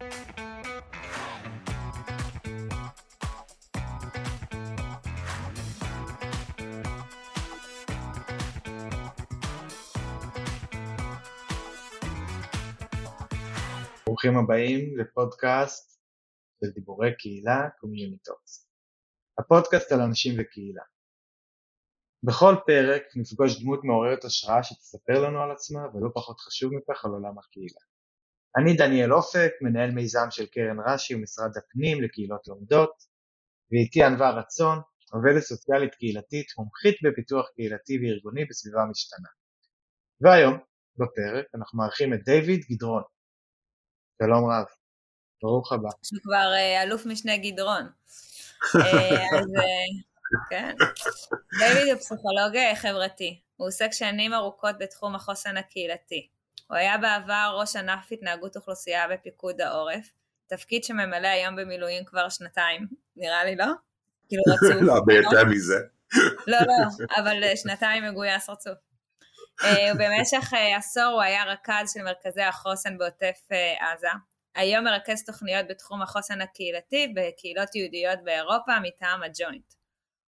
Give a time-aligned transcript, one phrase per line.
[0.00, 0.12] ברוכים
[14.36, 16.00] הבאים לפודקאסט
[16.60, 18.70] של דיבורי קהילה communitorers.
[19.38, 20.82] הפודקאסט על אנשים וקהילה.
[22.22, 27.10] בכל פרק נפגוש דמות מעוררת השראה שתספר לנו על עצמה ולא פחות חשוב מכך על
[27.10, 27.89] עולם הקהילה.
[28.56, 32.92] אני דניאל אופק, מנהל מיזם של קרן רש"י ומשרד הפנים לקהילות לומדות,
[33.72, 34.78] ואיתי ענווה רצון,
[35.12, 39.28] עובדת סוציאלית קהילתית, מומחית בפיתוח קהילתי וארגוני בסביבה משתנה.
[40.20, 40.58] והיום,
[40.96, 43.02] בפרק, אנחנו מארחים את דיוויד גדרון,
[44.22, 44.66] שלום רב,
[45.42, 45.88] ברוך הבא.
[46.02, 47.82] שהוא כבר אה, אלוף משנה גדרון.
[48.76, 49.86] אה, אז אה,
[50.50, 50.74] כן.
[51.58, 53.40] דיוויד הוא פסיכולוג חברתי.
[53.56, 56.28] הוא עוסק שנים ארוכות בתחום החוסן הקהילתי.
[56.70, 60.12] הוא היה בעבר ראש ענף התנהגות אוכלוסייה בפיקוד העורף,
[60.46, 63.66] תפקיד שממלא היום במילואים כבר שנתיים, נראה לי לא?
[64.28, 64.82] כאילו רצוף.
[64.82, 65.78] לא, ביותר מזה.
[66.46, 68.78] לא, לא, אבל שנתיים מגויס רצוף.
[69.64, 74.08] אה, ובמשך אה, עשור הוא היה רכז של מרכזי החוסן בעוטף אה, עזה.
[74.54, 79.74] היום מרכז תוכניות בתחום החוסן הקהילתי בקהילות יהודיות באירופה מטעם הג'וינט.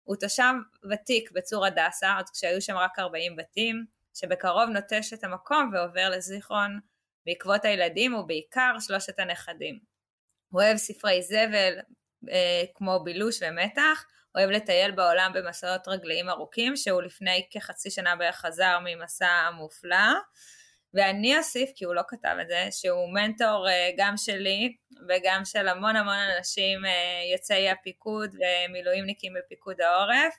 [0.05, 0.53] הוא תושב
[0.91, 3.84] ותיק בצור הדסה, עוד כשהיו שם רק 40 בתים,
[4.17, 6.78] שבקרוב נוטש את המקום ועובר לזיכרון
[7.27, 9.78] בעקבות הילדים ובעיקר שלושת הנכדים.
[10.48, 11.78] הוא אוהב ספרי זבל
[12.31, 18.36] אה, כמו בילוש ומתח, אוהב לטייל בעולם במסעות רגליים ארוכים, שהוא לפני כחצי שנה בערך
[18.36, 20.12] חזר ממסע מופלא.
[20.95, 24.77] ואני אוסיף, כי הוא לא כתב את זה, שהוא מנטור אה, גם שלי
[25.08, 30.34] וגם של המון המון אנשים אה, יוצאי הפיקוד ומילואימניקים בפיקוד העורף,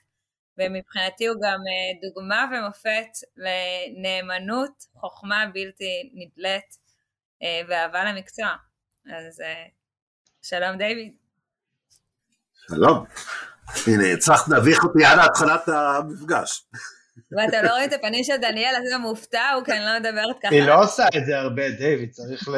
[0.58, 6.88] ומבחינתי הוא גם אה, דוגמה ומופת לנאמנות, חוכמה בלתי נדלית
[7.68, 8.48] ואהבה למקצוע.
[9.06, 9.42] אז
[10.42, 11.14] שלום דיוויד.
[12.68, 13.06] שלום.
[13.88, 16.66] הנה, הצלחת להביך אותי עד התחלת המפגש.
[17.32, 20.56] ואתה לא רואה את הפנים של דניאל, אז גם מופתע, הוא כאן לא מדברת ככה.
[20.56, 22.56] היא לא עושה את זה הרבה, דיוויד, צריך ל...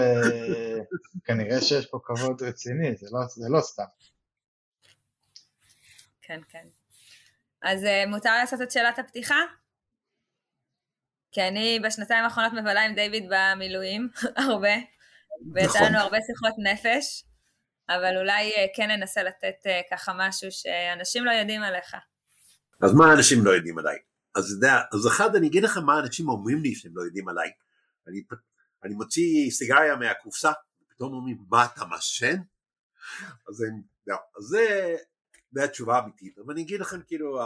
[1.26, 3.84] כנראה שיש פה כבוד רציני, זה לא, זה לא סתם.
[6.22, 6.68] כן, כן.
[7.62, 9.40] אז uh, מותר לעשות את שאלת הפתיחה?
[11.32, 14.10] כי אני בשנתיים האחרונות מבלה עם דיוויד במילואים,
[14.48, 14.76] הרבה,
[15.54, 17.24] ויצא לנו הרבה שיחות נפש,
[17.90, 21.96] אבל אולי אה, כן ננסה לתת אה, ככה משהו שאנשים לא יודעים עליך.
[22.82, 23.98] אז מה אנשים לא יודעים עליי?
[24.36, 27.52] אז, יודע, אז אחד אני אגיד לכם מה אנשים אומרים לי שהם לא יודעים עליי.
[28.08, 28.22] אני,
[28.84, 32.36] אני מוציא סיגריה מהקופסה, ופתאום אומרים מה אתה מעשן?
[33.50, 33.64] אז,
[34.08, 34.96] לא, אז זה,
[35.52, 37.40] זה התשובה האמיתית, אבל אני אגיד לכם כאילו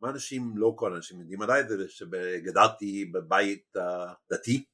[0.00, 3.76] מה אנשים, לא כל האנשים יודעים עליי, זה שגדלתי בבית
[4.32, 4.64] דתי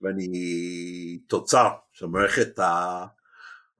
[0.00, 2.58] ואני תוצר של מערכת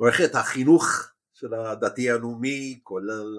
[0.01, 0.85] מערכת החינוך
[1.33, 3.39] של הדתי הלאומי, כולל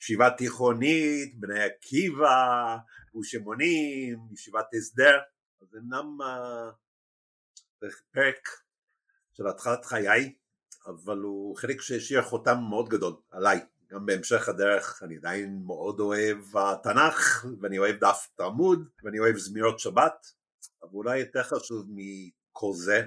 [0.00, 2.76] ישיבה תיכונית, בני עקיבא,
[3.12, 5.18] גוש אמונים, ישיבת הסדר,
[5.62, 6.18] אז אמנם
[7.80, 8.48] זה פרק
[9.32, 10.34] של התחלת חיי,
[10.86, 13.60] אבל הוא חלק שהשאיר חותם מאוד גדול עליי,
[13.90, 19.78] גם בהמשך הדרך אני עדיין מאוד אוהב התנ"ך ואני אוהב דף תלמוד ואני אוהב זמירות
[19.78, 20.26] שבת,
[20.82, 23.06] אבל אולי יותר חשוב מכל זה,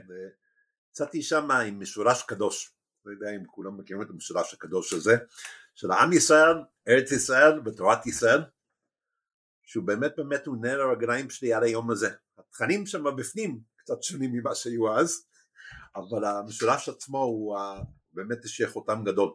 [0.92, 2.74] יצאתי שם עם משולש קדוש,
[3.06, 5.16] לא יודע אם כולם מכירים את המשולש הקדוש הזה,
[5.76, 6.58] של עם ישראל,
[6.88, 8.42] ארץ ישראל ותורת ישראל,
[9.64, 12.10] שהוא באמת באמת הוא נר הרגליים שלי עד היום הזה.
[12.38, 15.26] התכנים שם בפנים קצת שונים ממה שהיו אז,
[15.96, 17.58] אבל המשולש עצמו הוא
[18.14, 19.34] באמת השייך אותם גדול.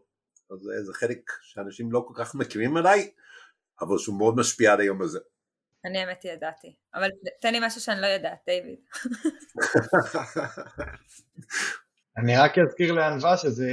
[0.50, 3.10] אז זה חלק שאנשים לא כל כך מכירים עליי,
[3.80, 5.18] אבל שהוא מאוד משפיע עד היום הזה.
[5.84, 7.08] אני האמת ידעתי, אבל
[7.40, 8.78] תן לי משהו שאני לא יודעת, דיוויד.
[12.16, 13.70] אני רק אזכיר לענווה שזה,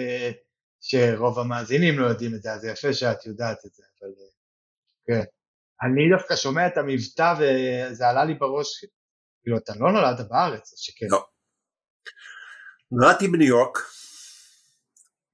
[0.81, 4.11] שרוב המאזינים לא יודעים את זה, אז זה יפה שאת יודעת את זה, אבל
[5.05, 5.23] כן.
[5.83, 8.85] אני דווקא שומע את המבטא וזה עלה לי בראש,
[9.41, 11.05] כאילו אתה לא נולדת בארץ, או שכן?
[11.09, 11.25] לא.
[12.91, 13.77] נולדתי בניו יורק,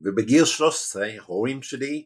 [0.01, 2.05] ובגיל 13 ההורים שלי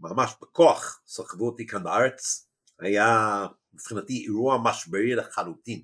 [0.00, 2.48] ממש בכוח סחבו אותי כאן בארץ,
[2.78, 5.82] היה מבחינתי אירוע משברי לחלוטין.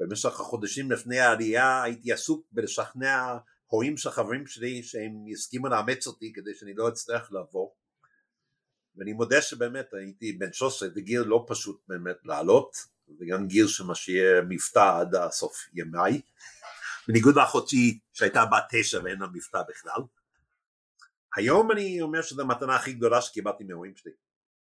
[0.00, 3.36] במשך החודשים לפני העלייה הייתי עסוק בלשכנע
[3.66, 7.76] הורים של חברים שלי שהם יסכימו לאמץ אותי כדי שאני לא אצטרך לעבור
[8.96, 12.76] ואני מודה שבאמת הייתי בן 13 זה גיל לא פשוט באמת לעלות
[13.18, 16.20] זה גם גיל שמשאיר מבטא עד הסוף ימיי
[17.08, 20.00] בניגוד לאחותי שהייתה בת תשע ואין לה מבטא בכלל
[21.36, 24.12] היום אני אומר שזו המתנה הכי גדולה שקיבלתי מההורים שלי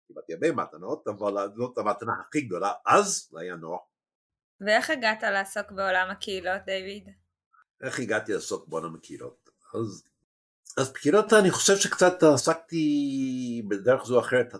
[0.07, 3.81] קיבלתי הרבה מתנות, אבל זאת המתנה הכי גדולה, אז זה היה נוח.
[4.61, 7.09] ואיך הגעת לעסוק בעולם הקהילות, דיוויד?
[7.83, 9.49] איך הגעתי לעסוק בעולם הקהילות?
[9.73, 10.03] אז,
[10.77, 14.53] אז בקהילות אני חושב שקצת עסקתי בדרך זו או אחרת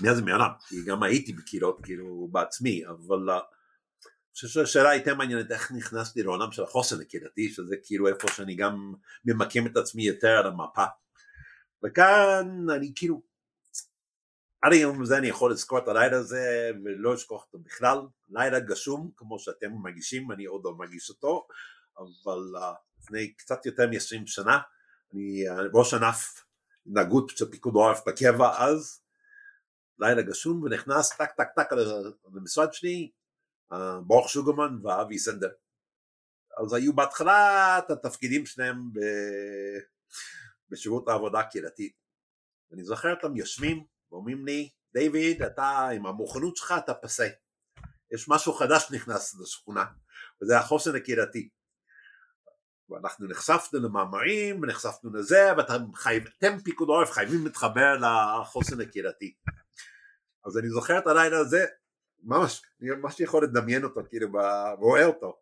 [0.00, 3.40] מאז ומעולם, כי גם הייתי בקהילות כאילו בעצמי, אבל אני
[4.46, 8.94] חושב שהשאלה הייתה מעניינת איך נכנסתי לעולם של החוסן הקהילתי, שזה כאילו איפה שאני גם
[9.24, 10.84] ממקם את עצמי יותר על המפה.
[11.84, 13.22] וכאן אני כאילו,
[14.62, 17.98] עד היום הזה אני יכול לזכור את הלילה הזה ולא אשכוח אותו בכלל,
[18.28, 21.46] לילה גשום כמו שאתם מרגישים, אני עוד לא מרגיש אותו,
[21.98, 24.58] אבל uh, לפני קצת יותר מ-20 שנה,
[25.14, 26.44] אני uh, ראש ענף
[26.86, 29.00] התנהגות של פיקוד העורף בקבע אז,
[29.98, 31.68] לילה גשום ונכנס טק טק טק
[32.34, 33.10] למשרד שלי,
[34.06, 35.50] ברוך שוגרמן ואבי סנדר.
[36.64, 38.98] אז היו בהתחלה את התפקידים שלהם ב...
[40.70, 41.92] בשירות העבודה הקהילתית.
[42.72, 47.28] אני זוכר אותם יושבים ואומרים לי, דיוויד, אתה עם המוכנות שלך אתה פסה.
[48.14, 49.84] יש משהו חדש נכנס לשכונה,
[50.42, 51.48] וזה החוסן הקהילתי.
[52.90, 56.24] ואנחנו נחשפנו למאמרים ונחשפנו לזה ואתם חייב,
[56.64, 59.34] פיקוד העורף חייבים להתחבר לחוסן הקהילתי
[60.46, 61.66] אז אני זוכר את הלילה הזה
[62.22, 64.28] ממש, אני ממש יכול לדמיין אותו כאילו
[64.78, 65.40] ורואה אותו.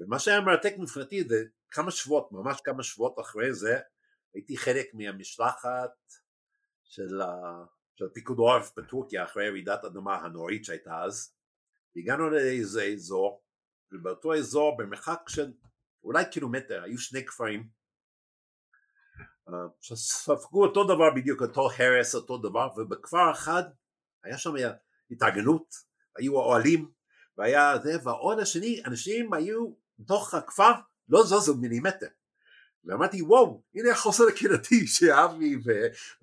[0.00, 3.78] ומה שהיה מרתק מבחינתי זה כמה שבועות, ממש כמה שבועות אחרי זה
[4.34, 5.90] הייתי חלק מהמשלחת
[6.84, 7.20] של,
[7.94, 11.34] של פיקוד העורף בטורקיה אחרי רעידת אדמה הנוראית שהייתה אז.
[11.96, 13.42] הגענו לאיזה אזור
[13.92, 15.52] ובאותו אזור במרחק של
[16.04, 17.68] אולי קילומטר, היו שני כפרים.
[19.48, 23.62] אה, שספגו אותו דבר בדיוק, אותו הרס, אותו דבר, ובכפר אחד
[24.24, 24.50] היה שם
[25.10, 25.74] התארגנות,
[26.16, 26.88] היו האוהלים,
[27.38, 30.72] והיה זה, והעוד השני, אנשים היו בתוך הכפר,
[31.08, 32.06] לא זוזו מילימטר.
[32.86, 35.56] ואמרתי וואו הנה החוסר הקהילתי שאבי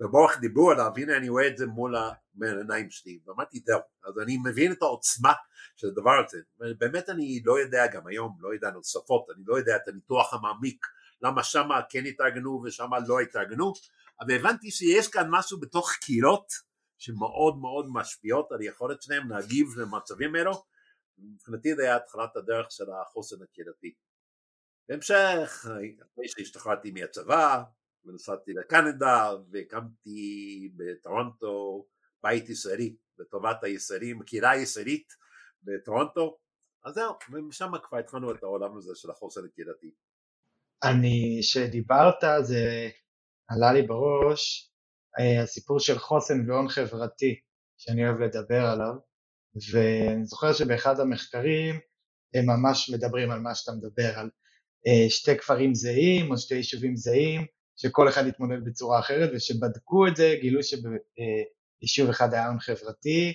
[0.00, 1.94] ובורח דיברו עליו הנה אני רואה את זה מול
[2.42, 5.32] העיניים שלי ואמרתי זהו אז אני מבין את העוצמה
[5.76, 6.38] של הדבר הזה
[6.78, 10.86] באמת אני לא יודע גם היום לא יודע נוספות אני לא יודע את הניתוח המעמיק
[11.22, 13.72] למה שמה כן התארגנו ושמה לא התארגנו
[14.20, 16.52] אבל הבנתי שיש כאן משהו בתוך קהילות
[17.02, 20.52] שמאוד מאוד משפיעות על היכולת שלהם להגיב למצבים אלו.
[21.18, 23.94] מבחינתי זה היה התחלת הדרך של החוסן הקהילתי.
[24.88, 27.62] בהמשך, אחרי שהשתחררתי מהצבא
[28.04, 31.86] ונסעתי לקנדה והקמתי בטורונטו
[32.22, 35.12] בית ישראלי לטובת הישראלים, הקהילה הישראלית
[35.62, 36.38] בטורונטו,
[36.84, 39.90] אז זהו, ומשם כבר התחלנו את העולם הזה של החוסן הקהילתי.
[40.84, 42.90] אני, שדיברת, זה
[43.48, 44.71] עלה לי בראש,
[45.18, 47.40] הסיפור של חוסן והון חברתי,
[47.78, 48.94] שאני אוהב לדבר עליו,
[49.72, 51.80] ואני זוכר שבאחד המחקרים
[52.34, 54.30] הם ממש מדברים על מה שאתה מדבר, על
[54.86, 60.16] אה, שתי כפרים זהים או שתי יישובים זהים, שכל אחד התמודד בצורה אחרת, ושבדקו את
[60.16, 63.32] זה גילו שביישוב אחד היה הון חברתי,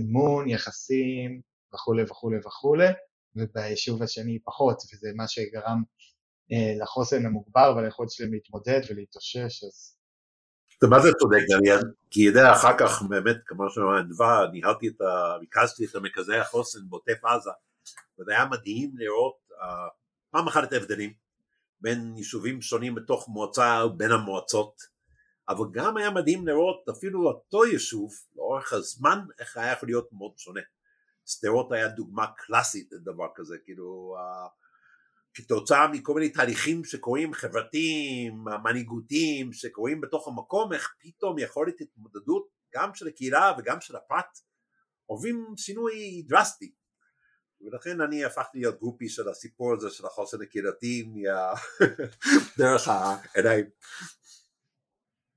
[0.00, 1.40] אמון, יחסים
[1.74, 2.88] וכולי וכולי וכולי,
[3.36, 5.82] וביישוב השני פחות, וזה מה שגרם
[6.52, 10.01] אה, לחוסן המוגבר וליכולת שלהם להתמודד ולהתאושש, אז...
[10.90, 11.80] מה זה צודק דניאל?
[12.10, 15.36] כי יודע אחר כך באמת כמו שאמרה ענווה, ניהלתי את ה...
[15.40, 17.50] ריכזתי את המרכזי החוסן בעוטף עזה
[18.18, 19.64] וזה היה מדהים לראות uh,
[20.30, 21.12] פעם אחת את ההבדלים
[21.80, 24.74] בין יישובים שונים בתוך מועצה ובין המועצות,
[25.48, 30.32] אבל גם היה מדהים לראות אפילו אותו יישוב לאורך הזמן איך היה יכול להיות מאוד
[30.36, 30.60] שונה.
[31.26, 34.16] שדרות היה דוגמה קלאסית לדבר כזה, כאילו
[35.34, 42.94] כתוצאה מכל מיני תהליכים שקורים חברתיים, מנהיגותיים, שקורים בתוך המקום, איך פתאום יכולת התמודדות גם
[42.94, 44.38] של הקהילה וגם של הפרט
[45.06, 46.72] עוברים שינוי דרסטי.
[47.60, 51.04] ולכן אני הפכתי להיות גרופי של הסיפור הזה של החוסן הקהילתי
[52.58, 53.64] דרך העיניים.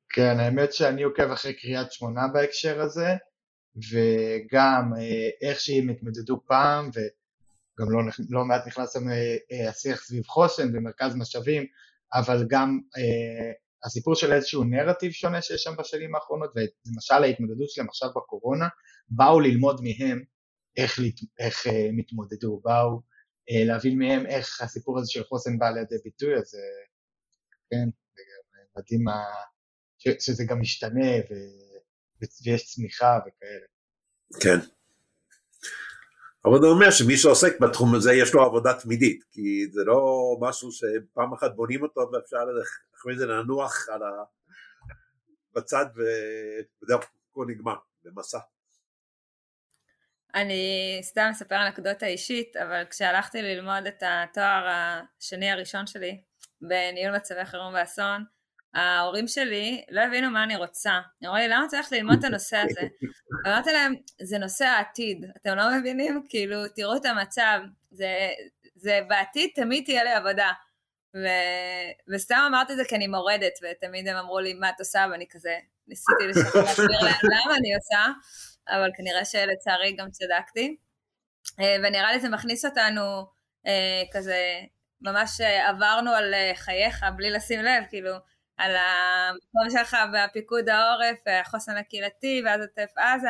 [0.10, 3.08] כן, האמת שאני עוקב אחרי קריית שמונה בהקשר הזה,
[3.75, 6.89] וגם אה, איך שהם התמודדו פעם,
[7.79, 11.65] וגם לא, לא מעט נכנס שם אה, אה, השיח סביב חוסן ומרכז משאבים,
[12.13, 12.79] אבל גם
[13.86, 18.67] הסיפור של איזשהו נרטיב שונה שיש שם בשנים האחרונות, ולמשל ההתמודדות שלהם עכשיו בקורונה,
[19.10, 20.24] באו ללמוד מהם
[20.77, 21.00] איך,
[21.39, 21.98] איך אה, הם
[22.63, 23.01] באו
[23.50, 26.86] אה, להבין מהם איך הסיפור הזה של חוסן בא לידי ביטוי, אז אה,
[27.70, 27.89] כן,
[28.77, 29.05] מדהים
[30.20, 31.34] שזה גם משתנה ו...
[32.46, 33.65] ויש צמיחה וכאלה.
[34.41, 34.75] כן.
[36.45, 40.01] אבל זה אומר שמי שעוסק בתחום הזה יש לו עבודה תמידית, כי זה לא
[40.41, 42.37] משהו שפעם אחת בונים אותו ואפשר
[42.95, 44.23] אחרי זה לנוח על ה...
[45.53, 46.99] בצד וזהו,
[47.31, 48.39] הכל נגמר, במסע.
[50.35, 56.21] אני סתם אספר אנקדוטה אישית, אבל כשהלכתי ללמוד את התואר השני הראשון שלי
[56.61, 58.23] בניהול מצבי חירום ואסון,
[58.75, 61.00] ההורים שלי לא הבינו מה אני רוצה.
[61.25, 62.82] אמרו לי, למה הולך ללמוד את הנושא הזה?
[63.48, 66.24] אמרתי להם, זה נושא העתיד, אתם לא מבינים?
[66.29, 67.60] כאילו, תראו את המצב,
[67.91, 68.29] זה,
[68.75, 70.51] זה בעתיד תמיד תהיה לי עבודה.
[71.15, 71.27] ו...
[72.13, 75.05] וסתם אמרתי את זה כי אני מורדת, ותמיד הם אמרו לי, מה את עושה?
[75.12, 78.05] ואני כזה, ניסיתי להסביר להם למה אני עושה,
[78.70, 80.75] אבל כנראה שלצערי גם צדקתי.
[81.60, 83.25] אה, ונראה לי זה מכניס אותנו
[83.67, 84.60] אה, כזה,
[85.01, 88.12] ממש עברנו על חייך בלי לשים לב, כאילו,
[88.57, 93.29] על המקום שלך והפיקוד העורף, והחוסן הקהילתי, ואז עוטף עזה.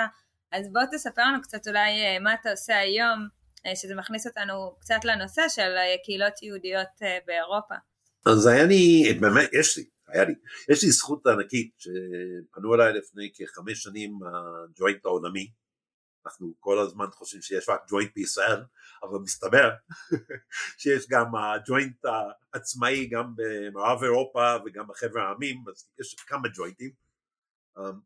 [0.52, 3.28] אז בוא תספר לנו קצת אולי מה אתה עושה היום,
[3.76, 6.88] שזה מכניס אותנו קצת לנושא של קהילות יהודיות
[7.28, 7.76] באירופה.
[8.26, 10.34] אז היה לי, באמת, יש לי, היה לי,
[10.70, 15.48] יש לי זכות ענקית שפנו אליי לפני כחמש שנים הג'וינט העולמי,
[16.26, 18.64] אנחנו כל הזמן חושבים שיש רק ג'וינט בישראל,
[19.04, 19.70] אבל מסתבר
[20.78, 22.06] שיש גם הג'וינט
[22.54, 26.92] העצמאי גם במערב אירופה וגם בחבר העמים, אז יש כמה ג'וינטים.
[27.78, 28.00] אמ,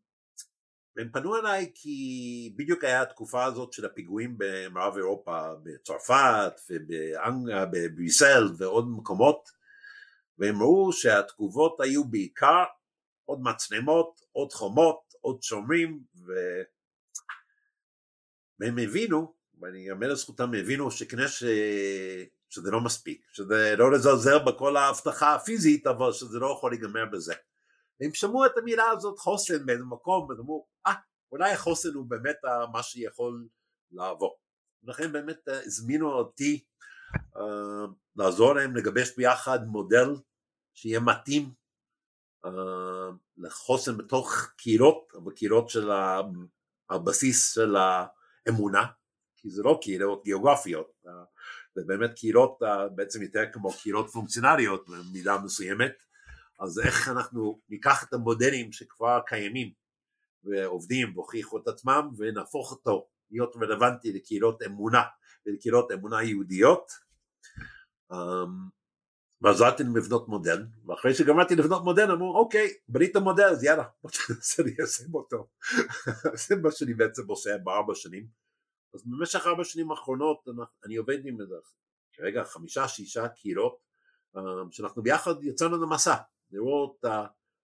[0.96, 8.44] והם פנו אליי כי בדיוק היה התקופה הזאת של הפיגועים במערב אירופה, בצרפת ובאנגליה, בבריסל
[8.58, 9.50] ועוד מקומות,
[10.38, 12.64] והם ראו שהתגובות היו בעיקר
[13.26, 16.32] עוד מצלמות, עוד חומות, עוד שומרים, ו...
[18.60, 21.44] והם הבינו, ואני אאמר לזכותם, הבינו שכנראה ש...
[22.50, 27.34] שזה לא מספיק, שזה לא לזלזל בכל ההבטחה הפיזית, אבל שזה לא יכול להיגמר בזה.
[28.00, 30.96] והם שמעו את המילה הזאת חוסן באיזה מקום, והם אמרו, אה, ah,
[31.32, 32.38] אולי החוסן הוא באמת
[32.72, 33.48] מה שיכול
[33.92, 34.40] לעבור.
[34.84, 36.64] לכן באמת אה, הזמינו אותי
[37.36, 37.42] uh,
[38.16, 40.10] לעזור להם לגבש ביחד מודל
[40.74, 41.52] שיהיה מתאים
[42.46, 42.50] uh,
[43.38, 45.92] לחוסן בתוך קהילות, בקהילות של
[46.90, 47.76] הבסיס של
[48.48, 48.86] האמונה,
[49.36, 51.10] כי זה לא קהילות גיאוגרפיות, uh,
[51.76, 55.94] זה באמת קהילות uh, בעצם יותר כמו קהילות פונקציונליות במידה מסוימת,
[56.60, 59.72] אז איך אנחנו ניקח את המודלים שכבר קיימים
[60.44, 65.04] ועובדים והוכיחו את עצמם ונהפוך אותו להיות רלוונטי לקהילות אמונה
[65.46, 66.92] ולקהילות אמונה יהודיות.
[68.12, 68.79] um,
[69.42, 74.12] ועזרתי להם לבנות מודל ואחרי שגמרתי לבנות מודל אמרו אוקיי בנית מודל אז יאללה בוא
[74.12, 75.48] תנסה ליישם אותו.
[76.48, 78.28] זה מה שאני בעצם עושה בארבע שנים.
[78.94, 80.48] אז במשך ארבע שנים האחרונות
[80.86, 81.56] אני עובד עם איזה
[82.14, 83.78] כרגע חמישה שישה קהילות
[84.36, 84.40] um,
[84.72, 86.16] שאנחנו ביחד יצאנו למסע
[86.52, 87.04] לראות,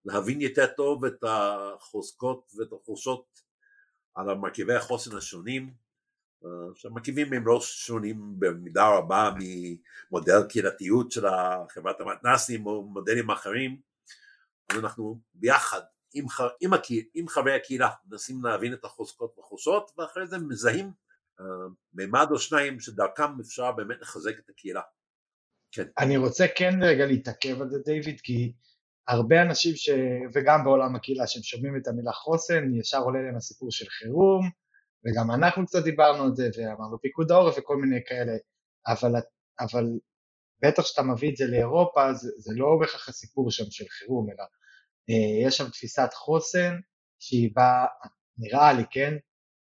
[0.04, 3.26] להבין יותר טוב את החוזקות ואת החולשות
[4.14, 5.74] על המרכיבי החוסן השונים,
[6.74, 11.24] שהמרכיבים הם לא שונים במידה רבה ממודל קהילתיות של
[11.68, 13.80] חברת המתנ"סים או מודלים אחרים,
[14.70, 15.80] אז אנחנו ביחד
[16.14, 16.26] עם,
[16.60, 20.90] עם, הקהיל, עם חברי הקהילה מנסים להבין את החוזקות והחולשות ואחרי זה מזהים
[21.40, 21.42] uh,
[21.94, 24.80] מימד או שניים שדרכם אפשר באמת לחזק את הקהילה.
[25.72, 25.86] כן.
[25.98, 28.52] אני רוצה כן רגע להתעכב על זה דיוויד כי
[29.08, 29.90] הרבה אנשים, ש...
[30.34, 34.50] וגם בעולם הקהילה, שהם שומעים את המילה חוסן, ישר עולה להם הסיפור של חירום,
[35.06, 38.32] וגם אנחנו קצת דיברנו על זה, ואמרנו פיקוד העורף וכל מיני כאלה,
[38.86, 39.12] אבל,
[39.60, 39.84] אבל
[40.62, 44.44] בטח כשאתה מביא את זה לאירופה, זה, זה לא בהכרח הסיפור שם של חירום, אלא
[45.10, 46.76] אה, יש שם תפיסת חוסן
[47.18, 47.86] שהיא באה,
[48.38, 49.14] נראה לי, כן,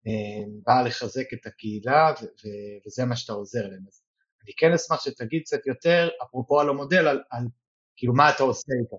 [0.06, 3.84] אה, באה לחזק את הקהילה, ו- ו- וזה מה שאתה עוזר להם.
[3.88, 4.02] אז
[4.44, 7.44] אני כן אשמח שתגיד קצת יותר, אפרופו על המודל, על, על
[7.96, 8.96] כאילו מה אתה עושה איתו.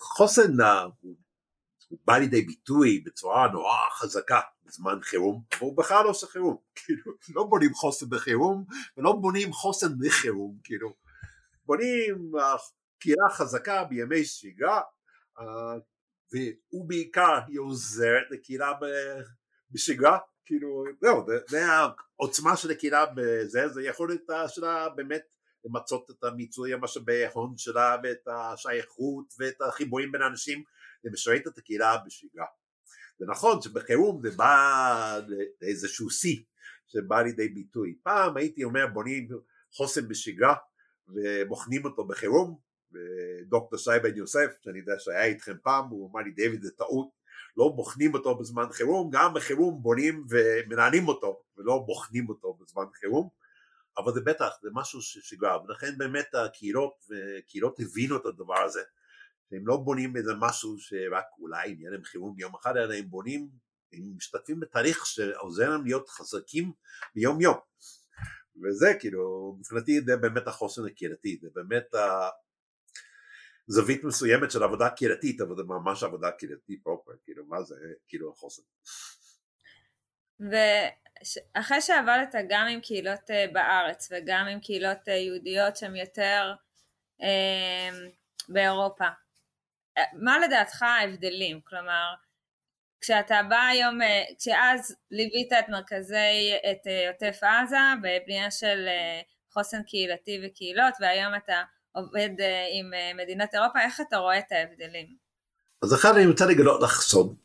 [0.00, 0.52] חוסן
[1.00, 1.16] הוא,
[1.88, 6.56] הוא בא לידי ביטוי בצורה נורא חזקה בזמן חירום, אבל הוא בכלל לא עושה חירום,
[6.76, 8.64] כאילו לא בונים חוסן בחירום
[8.96, 10.94] ולא בונים חוסן לחירום, כאילו
[11.66, 12.32] בונים
[12.98, 14.80] קהילה חזקה בימי שגרה
[16.32, 18.72] והוא בעיקר היא עוזרת לקהילה
[19.70, 25.22] בשגרה, כאילו זהו, זה העוצמה של הקהילה בזה, זה יכולת שלה באמת
[25.64, 30.62] למצות את המיצוי המשאבי ההון שלה ואת השייכות ואת החיבורים בין האנשים
[31.04, 32.46] ומשרת את הקהילה בשגרה.
[33.18, 35.20] זה נכון שבחירום זה בא
[35.60, 36.42] לאיזשהו שיא
[36.86, 37.98] שבא לידי ביטוי.
[38.02, 39.28] פעם הייתי אומר בונים
[39.72, 40.54] חוסן בשגרה
[41.08, 42.58] ובוחנים אותו בחירום
[42.92, 47.10] ודוקטור שי בן יוסף שאני יודע שהיה איתכם פעם הוא אמר לי דיוויד זה טעות
[47.56, 53.28] לא בוחנים אותו בזמן חירום גם בחירום בונים ומנהלים אותו ולא בוחנים אותו בזמן חירום
[53.98, 58.80] אבל זה בטח, זה משהו ששגרה, ולכן באמת הקהילות, וקהילות הבינו את הדבר הזה,
[59.50, 63.48] שהם לא בונים איזה משהו שרק אולי יהיה להם חירום יום אחד, אלא הם בונים,
[63.92, 66.72] הם משתתפים בתהליך שעוזר להם להיות חזקים
[67.14, 67.56] ביום יום.
[68.62, 71.94] וזה כאילו, מבחינתי זה באמת החוסן הקהילתי, זה באמת
[73.66, 77.74] זווית מסוימת של עבודה קהילתית, אבל זה ממש עבודה קהילתית פרופר, כאילו מה זה
[78.08, 78.62] כאילו החוסן.
[81.52, 86.54] אחרי שעבדת גם עם קהילות אה, בארץ וגם עם קהילות אה, יהודיות שהן יותר
[87.22, 87.98] אה,
[88.48, 89.04] באירופה,
[90.12, 91.60] מה לדעתך ההבדלים?
[91.64, 92.14] כלומר,
[93.00, 93.98] כשאתה בא היום,
[94.38, 98.88] כשאז ליווית את מרכזי, את עוטף עזה בבנייה של
[99.50, 101.62] חוסן קהילתי וקהילות, והיום אתה
[101.92, 102.30] עובד
[102.72, 105.16] עם מדינות אירופה, איך אתה רואה את ההבדלים?
[105.82, 107.36] אז אחד אני רוצה לגלות לך סוד.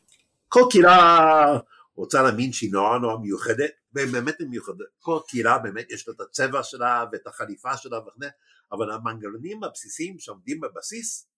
[0.48, 1.58] כל קהילה
[1.94, 4.76] רוצה להאמין שהיא נורא נורא מיוחדת, והם באמת הם מיוחדת.
[4.98, 8.26] כל קהילה באמת יש לה את הצבע שלה ואת החליפה שלה וכו',
[8.72, 11.28] אבל המנגנונים הבסיסיים שעומדים בבסיס,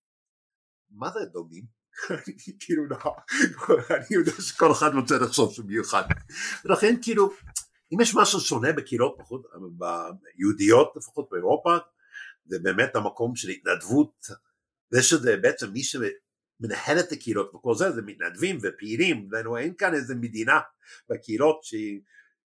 [0.95, 1.65] מה זה דומים?
[2.61, 2.97] כאילו לא,
[3.91, 6.03] אני יודע שכל אחד רוצה לחשוב שהוא מיוחד.
[6.65, 7.31] ולכן כאילו,
[7.93, 9.43] אם יש משהו שונה בקהילות, פחות,
[9.79, 11.77] ביהודיות לפחות באירופה,
[12.47, 14.27] זה באמת המקום של התנדבות,
[14.91, 20.15] זה שזה בעצם מי שמנהל את הקהילות וכל זה, זה מתנדבים ופעילים, אין כאן איזה
[20.15, 20.61] מדינה
[21.09, 21.75] בקהילות ש...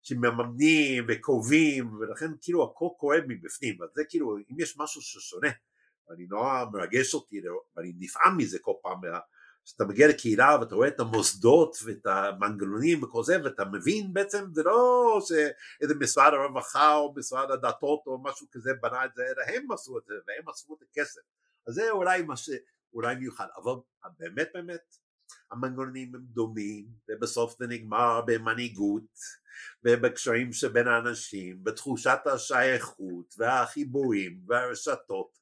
[0.02, 5.48] שמממנים וקובעים ולכן כאילו הכל כואב מבפנים אז זה כאילו אם יש משהו ששונה
[6.10, 7.42] ואני נורא מרגש אותי
[7.76, 9.02] ואני נפעם מזה כל פעם
[9.70, 14.64] כשאתה מגיע לקהילה ואתה רואה את המוסדות ואת המנגנונים וכל זה ואתה מבין בעצם זה
[14.64, 19.72] לא שאיזה משרד הרווחה או משרד הדתות או משהו כזה בנה את זה אלא הם
[19.72, 21.22] עשו את זה והם עשו את הכסף.
[21.68, 23.48] אז זה אולי מה שאולי מיוחד.
[23.58, 23.74] אבל
[24.20, 24.96] באמת באמת
[25.52, 29.12] המנגנונים הם דומים ובסוף זה נגמר במנהיגות
[29.84, 35.39] ובקשרים שבין האנשים בתחושת השייכות והחיבורים והרשתות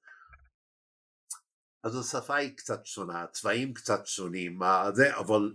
[1.84, 4.60] אז השפה היא קצת שונה, הצבעים קצת שונים,
[4.94, 5.54] זה, אבל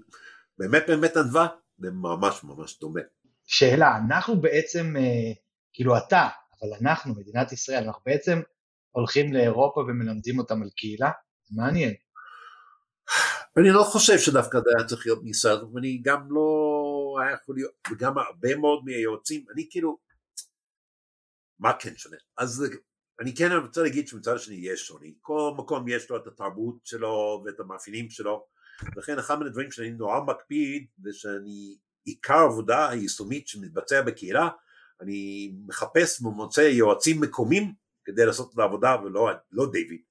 [0.59, 1.49] באמת באמת ענווה
[1.79, 3.01] זה ממש ממש דומה.
[3.47, 5.33] שאלה, אנחנו בעצם, אה,
[5.73, 6.29] כאילו אתה,
[6.63, 8.41] אבל אנחנו, מדינת ישראל, אנחנו בעצם
[8.91, 11.11] הולכים לאירופה ומלמדים אותם על קהילה?
[11.45, 11.95] זה מעניין.
[13.59, 16.49] אני לא חושב שדווקא זה היה צריך להיות מישראל, ואני גם לא
[17.23, 19.99] היה יכול להיות, וגם הרבה מאוד מהיועצים, אני כאילו,
[21.59, 22.17] מה כן שונה?
[22.39, 22.65] אז
[23.23, 27.43] אני כן רוצה להגיד שמצד השני יש שוני, כל מקום יש לו את התרבות שלו
[27.45, 28.47] ואת המאפיינים שלו,
[28.97, 34.49] לכן אחד מהדברים שאני נורא מקפיד זה שאני, עיקר העבודה היישומית שמתבצע בקהילה,
[35.01, 37.75] אני מחפש ומוצא יועצים מקומיים
[38.05, 40.03] כדי לעשות את העבודה ולא לא דיוויד,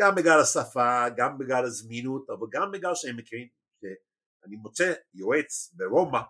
[0.00, 3.48] גם בגלל השפה, גם בגלל הזמינות, אבל גם בגלל שהם מכירים,
[3.80, 6.20] שאני מוצא יועץ ברומא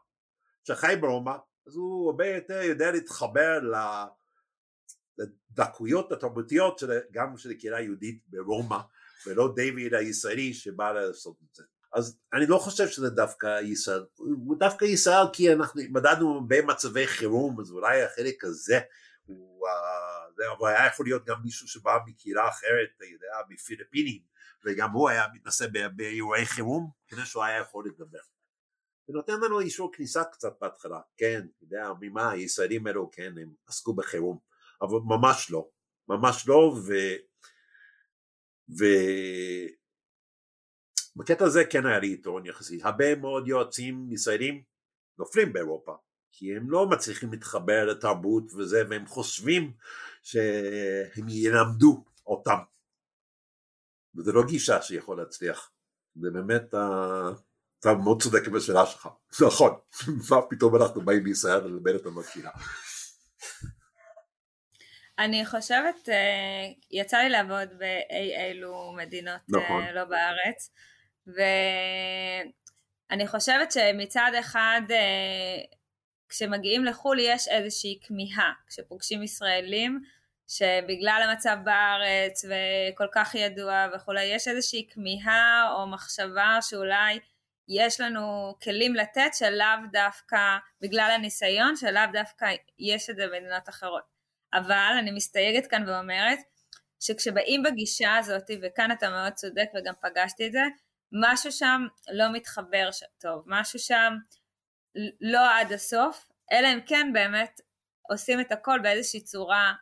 [0.64, 1.34] שחי ברומא,
[1.66, 3.74] אז הוא הרבה יותר יודע להתחבר ל...
[5.18, 8.78] לדקויות התרבותיות של, גם של הקהילה היהודית ברומא
[9.26, 11.62] ולא דיוויד הישראלי שבא לעשות את זה.
[11.92, 17.60] אז אני לא חושב שזה דווקא ישראל, הוא דווקא ישראל כי אנחנו מדדנו במצבי חירום
[17.60, 18.80] אז אולי החלק הזה
[19.26, 19.66] הוא,
[20.58, 24.22] אבל היה יכול להיות גם מישהו שבא מקהילה אחרת, אתה יודע, מפיליפינים
[24.64, 28.18] וגם הוא היה מתנסה באירועי חירום כדי שהוא היה יכול לדבר.
[29.06, 33.52] זה נותן לנו אישור כניסה קצת בהתחלה, כן, אתה יודע, ממה הישראלים האלו, כן, הם
[33.66, 34.38] עסקו בחירום
[34.82, 35.68] אבל ממש לא,
[36.08, 36.92] ממש לא, ו...
[38.78, 38.84] ו...
[41.16, 44.62] בקטע הזה כן היה לי יתרון יחסי, הרבה מאוד יועצים ישראלים
[45.18, 45.96] נופלים באירופה,
[46.32, 49.72] כי הם לא מצליחים להתחבר לתרבות וזה, והם חושבים
[50.22, 52.58] שהם ילמדו אותם,
[54.16, 55.70] וזה לא גישה שיכול להצליח,
[56.16, 56.68] זה באמת,
[57.80, 59.08] אתה מאוד צודק בשאלה שלך,
[59.46, 59.70] נכון,
[60.30, 62.50] מה פתאום אנחנו באים בישראל ללמד אותם בקהילה.
[65.18, 69.84] אני חושבת, אה, יצא לי לעבוד באי אילו מדינות אה, נכון.
[69.94, 70.70] לא בארץ,
[71.26, 72.46] ואני
[73.26, 75.58] חושבת שמצד אחד אה,
[76.28, 80.00] כשמגיעים לחו"ל יש איזושהי כמיהה, כשפוגשים ישראלים
[80.48, 87.18] שבגלל המצב בארץ וכל כך ידוע וכולי, יש איזושהי כמיהה או מחשבה שאולי
[87.68, 92.46] יש לנו כלים לתת שלאו דווקא, בגלל הניסיון, שלאו דווקא
[92.78, 94.17] יש את זה במדינות אחרות.
[94.54, 96.38] אבל אני מסתייגת כאן ואומרת
[97.00, 100.62] שכשבאים בגישה הזאת, וכאן אתה מאוד צודק וגם פגשתי את זה,
[101.12, 104.12] משהו שם לא מתחבר טוב, משהו שם
[105.20, 107.60] לא עד הסוף, אלא אם כן באמת
[108.10, 109.72] עושים את הכל באיזושהי צורה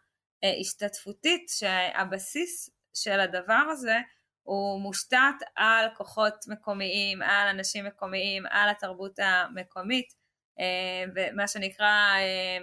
[0.45, 3.99] אה, השתתפותית, שהבסיס של הדבר הזה
[4.43, 10.15] הוא מושתת על כוחות מקומיים, על אנשים מקומיים, על התרבות המקומית,
[10.61, 12.59] אה, ומה שנקרא אה,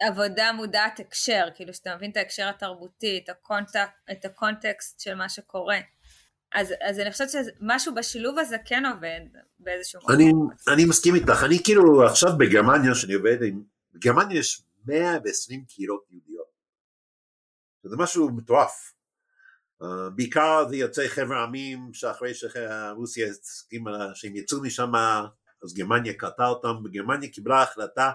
[0.00, 5.28] עבודה מודעת הקשר, כאילו שאתה מבין את ההקשר התרבותי, את, הקונטק, את הקונטקסט של מה
[5.28, 5.78] שקורה.
[6.54, 9.20] אז, אז אני חושבת שמשהו בשילוב הזה כן עובד
[9.58, 10.14] באיזשהו מקום.
[10.14, 10.32] אני,
[10.74, 16.48] אני מסכים איתך, אני כאילו עכשיו בגרמניה, שאני עובד עם, בגרמניה יש 120 קהילות יהודיות.
[17.82, 18.94] זה משהו מטורף.
[19.82, 24.92] Uh, בעיקר זה יוצאי חבר העמים שאחרי שרוסיה הסכימה שהם יצאו משם
[25.64, 28.12] אז גרמניה קרתה אותם, וגרמניה קיבלה החלטה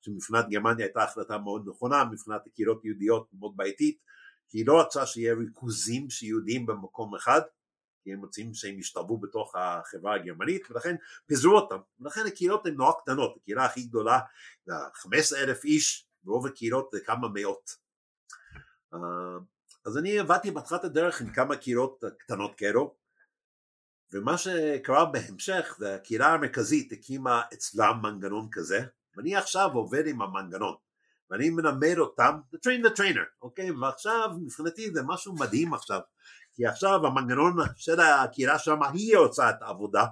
[0.00, 3.98] שמבחינת גרמניה הייתה החלטה מאוד נכונה, מבחינת הקהילות יהודיות מאוד בעייתית,
[4.48, 7.40] כי היא לא רצה שיהיה ריכוזים של יהודים במקום אחד,
[8.02, 12.92] כי הם רוצים שהם ישתלבו בתוך החברה הגרמנית, ולכן פיזרו אותם, ולכן הקהילות הן נורא
[13.02, 14.20] קטנות, הקהילה הכי גדולה
[14.66, 17.76] זה 15 אלף איש, ורוב הקהילות זה כמה מאות.
[19.84, 22.94] אז אני עבדתי בהתחלת הדרך עם כמה קהילות קטנות כאלו,
[24.12, 28.86] ומה שקרה בהמשך זה הקהילה המרכזית הקימה אצלם מנגנון כזה,
[29.20, 30.74] ואני עכשיו עובד עם המנגנון,
[31.30, 33.70] ואני מלמד אותם, the train the trainer, אוקיי?
[33.70, 36.00] ועכשיו מבחינתי זה משהו מדהים עכשיו,
[36.54, 40.04] כי עכשיו המנגנון של הקהילה שם היא עושה את העבודה,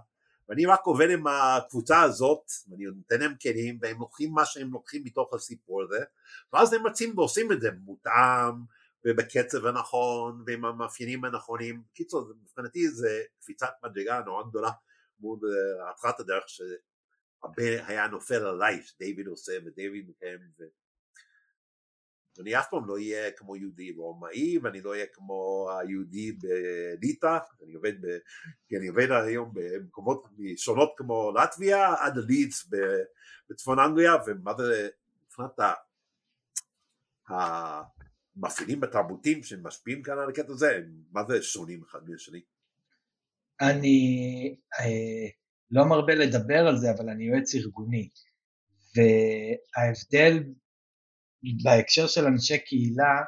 [0.48, 5.02] ואני רק עובד עם הקבוצה הזאת, ואני נותן להם כלים, והם לוקחים מה שהם לוקחים
[5.04, 6.04] מתוך הסיפור הזה,
[6.52, 8.54] ואז הם רצים ועושים את זה מותאם,
[9.04, 11.82] ובקצב הנכון, ועם המאפיינים הנכונים.
[11.94, 14.70] קיצור, מבחינתי זה קפיצת מדרגה נורא גדולה
[15.20, 16.44] מול אה, התחלת הדרך
[17.40, 20.64] שהרבה היה נופל עליי, שדייוויד עושה ודייוויד מקיים, ו...
[22.40, 27.74] אני אף פעם לא אהיה כמו יהודי רומאי ואני לא אהיה כמו היהודי בליטא, אני
[27.74, 28.06] עובד, ב,
[28.76, 32.70] אני עובד היום במקומות שונות כמו לטביה עד לידס
[33.50, 34.88] בצפון אנגליה ומה זה
[35.26, 35.58] מבחינת
[37.28, 42.40] המאפיינים התרבותיים שמשפיעים כאן על הקטע הזה, מה זה שונים אחד מהשני?
[43.60, 45.28] אני אה,
[45.70, 48.08] לא מרבה לדבר על זה אבל אני יועץ ארגוני.
[48.96, 50.44] וההבדל
[51.64, 53.22] בהקשר של אנשי קהילה,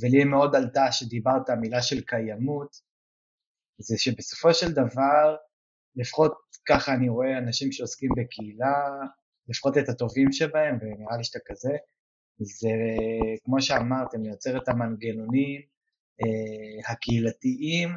[0.00, 2.76] ולי מאוד עלתה שדיברת המילה של קיימות,
[3.78, 5.36] זה שבסופו של דבר,
[5.96, 6.34] לפחות
[6.68, 8.88] ככה אני רואה אנשים שעוסקים בקהילה,
[9.48, 11.72] לפחות את הטובים שבהם, ונראה לי שאתה כזה,
[12.38, 12.68] זה
[13.44, 15.60] כמו שאמרתם, לייצר את המנגנונים
[16.20, 17.88] אה, הקהילתיים,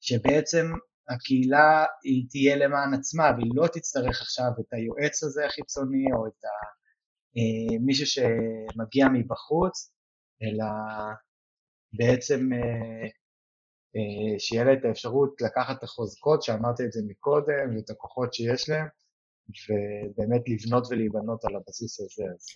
[0.00, 0.66] שבעצם
[1.08, 6.44] הקהילה היא תהיה למען עצמה, והיא לא תצטרך עכשיו את היועץ הזה החיצוני, או את
[6.44, 6.48] ה...
[7.36, 9.92] אה, מישהו שמגיע מבחוץ,
[10.42, 10.64] אלא
[11.92, 13.06] בעצם אה,
[13.96, 18.68] אה, שיהיה לה את האפשרות לקחת את החוזקות, שאמרתי את זה מקודם, ואת הכוחות שיש
[18.68, 18.86] להם,
[19.68, 22.24] ובאמת לבנות ולהיבנות על הבסיס הזה.
[22.34, 22.46] אז...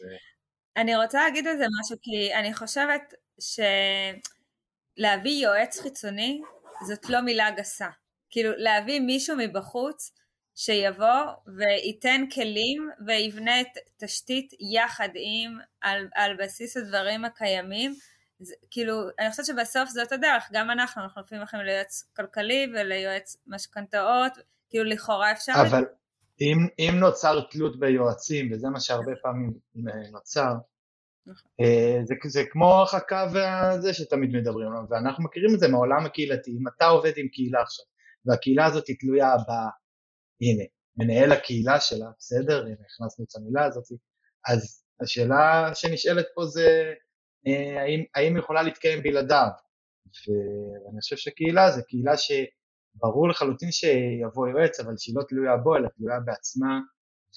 [0.77, 3.15] אני רוצה להגיד על זה משהו, כי אני חושבת
[4.99, 6.43] שלהביא יועץ חיצוני
[6.87, 7.89] זאת לא מילה גסה.
[8.31, 10.13] כאילו להביא מישהו מבחוץ
[10.55, 11.25] שיבוא
[11.57, 17.95] וייתן כלים ויבנה את תשתית יחד עם, על, על בסיס הדברים הקיימים.
[18.41, 23.37] זה, כאילו, אני חושבת שבסוף זאת הדרך, גם אנחנו, אנחנו לפעמים הולכים ליועץ כלכלי וליועץ
[23.47, 24.33] משכנתאות,
[24.71, 25.53] כאילו לכאורה אפשר...
[25.69, 25.85] אבל
[26.41, 29.53] אם, אם נוצר תלות ביועצים, וזה מה שהרבה פעמים
[30.13, 30.53] נוצר,
[31.27, 31.51] נכון.
[31.61, 36.51] אה, זה, זה כמו הרחקה וזה שתמיד מדברים עליו, ואנחנו מכירים את זה מהעולם הקהילתי,
[36.51, 37.85] אם אתה עובד עם קהילה עכשיו,
[38.27, 39.51] והקהילה הזאת היא תלויה ב...
[40.43, 40.65] הנה,
[40.97, 43.85] מנהל הקהילה שלה, בסדר, הנה הכנסנו את המילה הזאת,
[44.49, 46.95] אז השאלה שנשאלת פה זה
[47.47, 49.49] אה, האם, האם יכולה להתקיים בלעדיו,
[50.07, 55.89] ואני חושב שקהילה זה קהילה שברור לחלוטין שיבוא יועץ, אבל שהיא לא תלויה בו, אלא
[55.89, 56.81] תלויה בעצמה,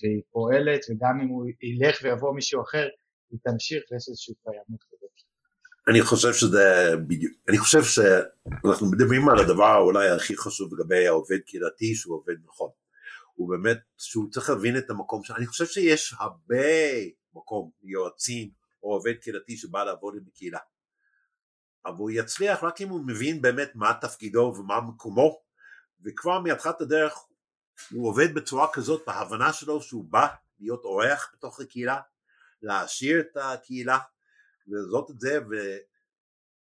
[0.04, 2.88] והיא פועלת, וגם אם הוא ילך ויבוא מישהו אחר,
[3.32, 5.08] היא תמשיך ויש איזושהי קיימות כזאת.
[5.87, 11.39] אני חושב שזה בדיוק, אני חושב שאנחנו מדברים על הדבר אולי הכי חשוב לגבי העובד
[11.45, 12.69] קהילתי שהוא עובד נכון.
[13.33, 15.35] הוא באמת, שהוא צריך להבין את המקום שלו.
[15.35, 16.65] אני חושב שיש הרבה
[17.33, 18.49] מקום ליועצים
[18.83, 20.59] או עובד קהילתי שבא לעבוד עם הקהילה.
[21.85, 25.41] אבל הוא יצליח רק אם הוא מבין באמת מה תפקידו ומה מקומו,
[26.05, 27.13] וכבר מהתחלת הדרך
[27.91, 30.27] הוא עובד בצורה כזאת בהבנה שלו שהוא בא
[30.59, 31.99] להיות אורח בתוך הקהילה,
[32.61, 33.97] להעשיר את הקהילה,
[34.69, 35.55] ולזאת את זה, ו...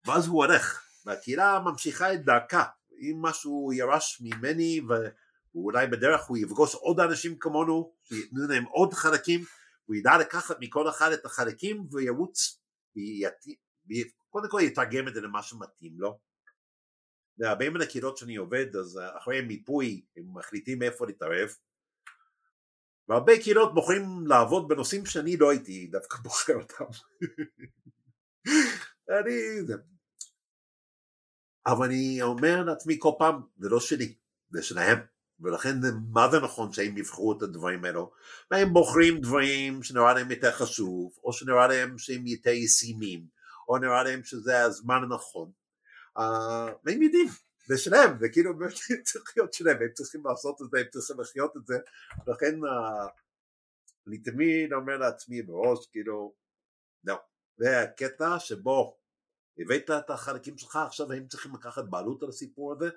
[0.07, 2.64] ואז הוא הולך, והקהילה ממשיכה את דרכה,
[3.00, 4.80] אם משהו ירש ממני.
[5.54, 9.40] ואולי בדרך הוא יפגוש עוד אנשים כמונו שייתנו להם עוד חלקים
[9.85, 12.61] הוא ידע לקחת מכל אחד את החלקים וירוץ
[13.87, 16.18] וקודם כל יתרגם את זה למה שמתאים לו
[17.38, 21.48] והרבה מן הקהילות שאני עובד אז אחרי מיפוי הם מחליטים איפה להתערב
[23.08, 26.84] והרבה קהילות בוחרים לעבוד בנושאים שאני לא הייתי דווקא בוחר אותם.
[29.20, 29.74] אני זה
[31.66, 34.14] אבל אני אומר לעצמי כל פעם זה לא שלי
[34.50, 34.98] זה שלהם.
[35.40, 35.74] ולכן
[36.12, 38.12] מה זה נכון שהם יבחרו את הדברים האלו.
[38.50, 43.26] והם בוחרים דברים שנראה להם יותר חשוב או שנראה להם שהם יותר ישימים
[43.68, 45.50] או נראה להם שזה הזמן הנכון.
[46.18, 46.22] uh,
[46.84, 47.28] והם יודעים
[47.66, 48.53] זה שלהם זה כאילו
[49.05, 51.74] צריך להיות שלהם הם צריכים לעשות את זה הם צריכים לחיות את זה
[52.27, 52.55] לכן
[54.09, 56.35] אני תמיד אומר לעצמי בראש כאילו
[57.05, 57.16] לא
[57.57, 58.98] זה הקטע שבו
[59.59, 62.88] הבאת את החלקים שלך עכשיו הם צריכים לקחת בעלות על הסיפור הזה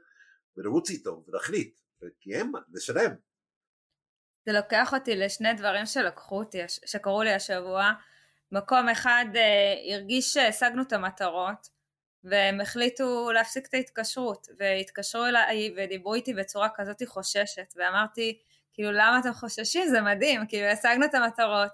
[0.57, 1.79] ולרוץ איתו ולהחליט
[2.19, 3.11] כי הם, זה שלהם.
[4.45, 7.91] זה לוקח אותי לשני דברים שלקחו אותי, שקרו לי השבוע.
[8.51, 11.67] מקום אחד אה, הרגיש שהשגנו את המטרות
[12.29, 18.39] והם החליטו להפסיק את ההתקשרות והתקשרו אליי ודיברו איתי בצורה כזאת חוששת ואמרתי
[18.73, 21.71] כאילו למה אתם חוששים זה מדהים כאילו השגנו את המטרות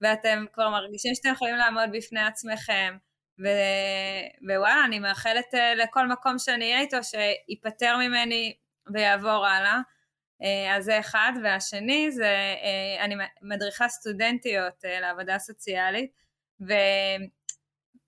[0.00, 2.96] ואתם כבר מרגישים שאתם יכולים לעמוד בפני עצמכם
[3.40, 8.56] ו- ווואלה, אני מאחלת uh, לכל מקום שאני אהיה איתו שייפטר ממני
[8.92, 9.80] ויעבור הלאה.
[10.42, 16.10] Uh, אז זה אחד, והשני זה, uh, אני מדריכה סטודנטיות לעבודה סוציאלית,
[16.68, 16.72] ו...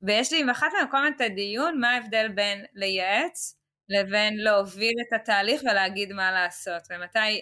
[0.02, 3.58] ויש לי עם אחת מהן את הדיון מה ההבדל בין לייעץ
[3.88, 7.40] לבין להוביל את התהליך ולהגיד מה לעשות, ומתי,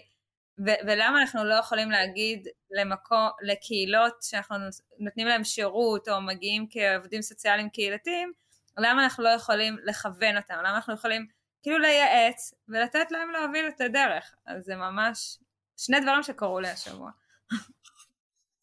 [0.67, 4.57] ו- ולמה אנחנו לא יכולים להגיד למקום, לקהילות שאנחנו
[4.99, 8.33] נותנים להם שירות או מגיעים כעובדים סוציאליים קהילתיים,
[8.79, 11.27] למה אנחנו לא יכולים לכוון אותם, למה אנחנו יכולים
[11.63, 15.39] כאילו לייעץ ולתת להם להוביל את הדרך, אז זה ממש
[15.77, 17.11] שני דברים שקרו לי השבוע.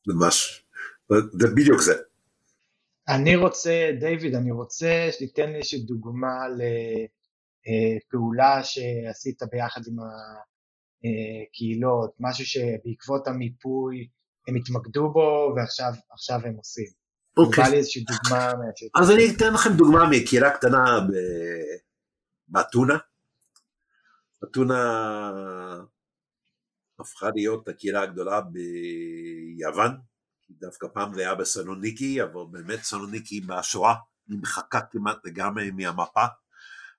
[0.07, 0.63] ממש,
[1.39, 2.12] זה בדיוק זה.
[3.07, 6.47] אני רוצה, דיוויד, אני רוצה שתיתן לי איזושהי דוגמה
[7.67, 9.95] לפעולה שעשית ביחד עם
[11.49, 14.07] הקהילות, משהו שבעקבות המיפוי
[14.47, 16.87] הם התמקדו בו ועכשיו הם עושים.
[17.37, 17.63] אוקיי.
[17.63, 18.51] בא לי איזושהי דוגמה.
[19.01, 20.99] אז אני אתן לכם דוגמה מקהילה קטנה
[22.47, 22.97] באתונה.
[24.43, 25.31] אתונה
[26.99, 29.91] הפכה להיות הקהילה הגדולה ביוון,
[30.59, 33.93] דווקא פעם זה היה בסלוניקי, אבל באמת סלוניקי מהשואה
[34.27, 36.25] נמחקה כמעט לגמרי מהמפה,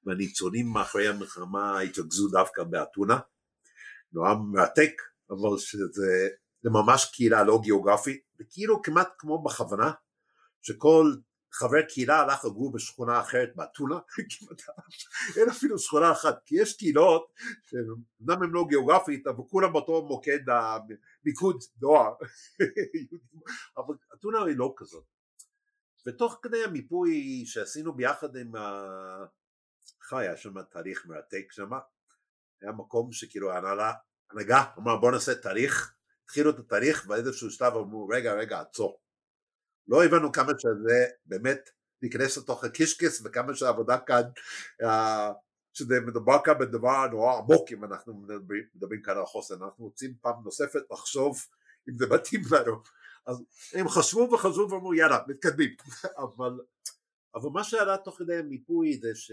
[0.04, 3.18] והניצונים מאחורי המלחמה התרכזו דווקא באתונה.
[4.12, 4.92] נורא מרתק,
[5.30, 6.28] אבל שזה
[6.62, 9.92] זה ממש קהילה לא גיאוגרפית, וכאילו כמעט כמו בכוונה,
[10.62, 11.14] שכל
[11.54, 13.98] חבר קהילה הלך לגור בשכונה אחרת באתונה,
[15.36, 20.38] אין אפילו שכונה אחת, כי יש קהילות שאומנם הן לא גיאוגרפית, אבל כולם באותו מוקד
[20.48, 22.14] המיקוד דואר,
[23.78, 25.04] אבל אתונה היא לא כזאת.
[26.06, 28.52] ותוך כדי המיפוי שעשינו ביחד עם
[30.02, 31.70] חי, היה שם תהליך מרתק שם,
[32.62, 33.92] היה מקום שכאילו ההנהלה,
[34.30, 39.03] הנהגה אמר בוא נעשה תהליך, התחילו את התהליך באיזשהו שלב אמרו רגע רגע עצור
[39.88, 41.70] לא הבנו כמה שזה באמת
[42.02, 44.22] להיכנס לתוך הקישקס וכמה שהעבודה כאן,
[44.82, 44.86] uh,
[45.72, 50.14] שזה מדובר כאן בדבר נורא עמוק אם אנחנו מדברים, מדברים כאן על חוסן, אנחנו רוצים
[50.20, 51.46] פעם נוספת לחשוב
[51.88, 52.82] אם זה מתאים לנו,
[53.26, 53.42] אז
[53.74, 55.76] הם חשבו וחשבו ואמרו יאללה מתקדמים,
[56.24, 56.60] אבל,
[57.34, 59.32] אבל מה שעלה תוך כדי המיפוי זה ש,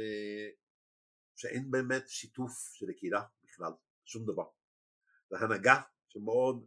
[1.35, 3.71] שאין באמת שיתוף של הקהילה בכלל,
[4.05, 4.45] שום דבר,
[5.29, 6.65] זה הנהגה שמאוד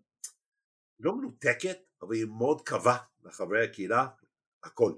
[1.00, 4.06] לא מנותקת אבל היא מאוד קבעה לחברי הקהילה
[4.64, 4.92] הכל.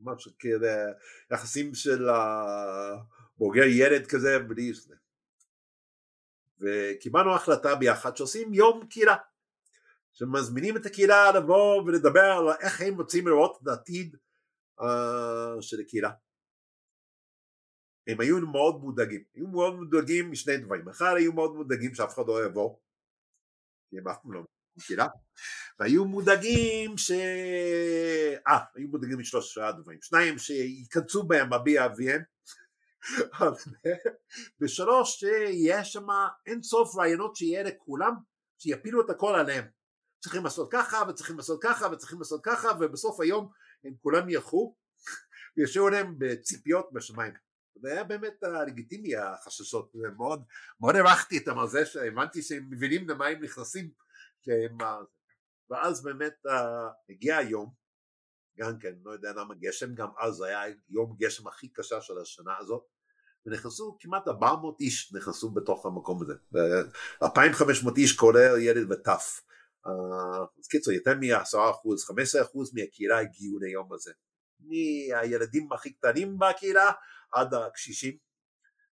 [0.00, 0.92] ממש כאלה
[1.30, 2.06] יחסים של
[3.36, 4.94] בוגר ילד כזה בלי זה.
[6.60, 9.16] וקיבלנו החלטה ביחד שעושים יום קהילה.
[10.12, 14.16] שמזמינים את הקהילה לבוא ולדבר על איך הם רוצים לראות את העתיד
[14.80, 14.84] uh,
[15.60, 16.10] של הקהילה.
[18.06, 22.22] הם היו מאוד מודאגים, היו מאוד מודאגים משני דברים, אחד היו מאוד מודאגים שאף אחד
[22.26, 22.76] לא יבוא,
[23.90, 24.44] כי הם אף פעם לא
[24.80, 25.06] קהילה,
[25.78, 27.10] והיו מודאגים ש...
[28.46, 32.22] אה, היו מודאגים משלושה דברים, שניים שייכנסו בהם אבי אביהם,
[34.60, 36.06] ושלוש שיש שם
[36.46, 38.14] אין סוף רעיונות שיהיה לכולם,
[38.58, 39.64] שיפילו את הכל עליהם.
[40.20, 43.50] צריכים לעשות ככה וצריכים לעשות ככה וצריכים לעשות ככה ובסוף היום
[43.84, 44.76] הם כולם ילכו
[45.56, 47.32] וישאירו להם בציפיות בשמיים.
[47.82, 50.44] זה היה באמת לגיטימי החששות, מאוד,
[50.80, 53.90] מאוד הערכתי את המזה שהבנתי שהם מבינים למה הם נכנסים
[54.44, 54.78] שהם
[55.70, 56.50] ואז באמת uh,
[57.10, 57.72] הגיע היום,
[58.58, 62.58] גם כן, לא יודע למה גשם, גם אז היה יום גשם הכי קשה של השנה
[62.58, 62.84] הזאת,
[63.46, 66.34] ונכנסו כמעט 400 איש נכנסו בתוך המקום הזה,
[67.22, 69.40] 2,500 איש כולל ילד וטף.
[69.86, 69.90] Uh,
[70.58, 74.12] אז קיצור, יותר מ-10 אחוז, 15 אחוז מהקהילה הגיעו ליום הזה.
[74.60, 76.92] מהילדים הכי קטנים בקהילה
[77.32, 78.16] עד הקשישים,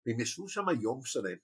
[0.06, 1.38] והם ישבו שם יום שלם.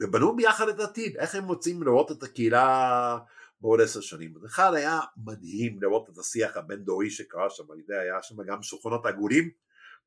[0.00, 3.18] ובנו ביחד את העתיד, איך הם רוצים לראות את הקהילה
[3.60, 4.36] בעוד עשר שנים.
[4.36, 8.42] אז אחד היה מדהים לראות את השיח הבין דורי שקרה שם, אני יודע, היה שם
[8.42, 9.50] גם שולחנות עגולים,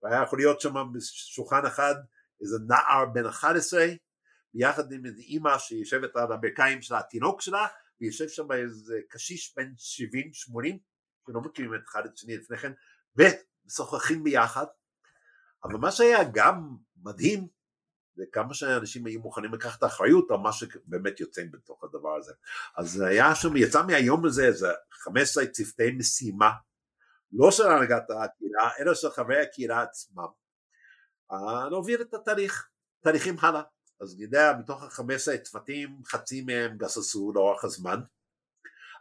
[0.04, 1.96] והיה יכול להיות שם בשולחן אחד
[2.42, 3.86] איזה נער בן 11,
[4.54, 7.68] ביחד עם איזה אימא שיושבת על הברכיים של התינוק שלה,
[8.02, 10.78] ויושב שם איזה קשיש בן 70-80,
[11.28, 12.72] שלא מכירים את אחד את שני לפני כן,
[13.16, 14.66] ומשוחחים ביחד.
[15.64, 17.48] אבל מה שהיה גם מדהים
[18.18, 22.34] וכמה שאנשים היו מוכנים לקחת את האחריות על מה שבאמת יוצאים בתוך הדבר הזה.
[22.78, 26.52] אז היה שם, יצא מהיום הזה איזה 15 צוותי משימה,
[27.34, 30.28] לא של הנהגת הקהילה, אלא של חברי הקהילה עצמם,
[31.32, 32.70] אה, להוביל את התהליך,
[33.04, 33.62] תהליכים הלאה.
[34.02, 38.00] אז אני יודע, מתוך ה-15 צוותים, חצי מהם גססו לאורך הזמן,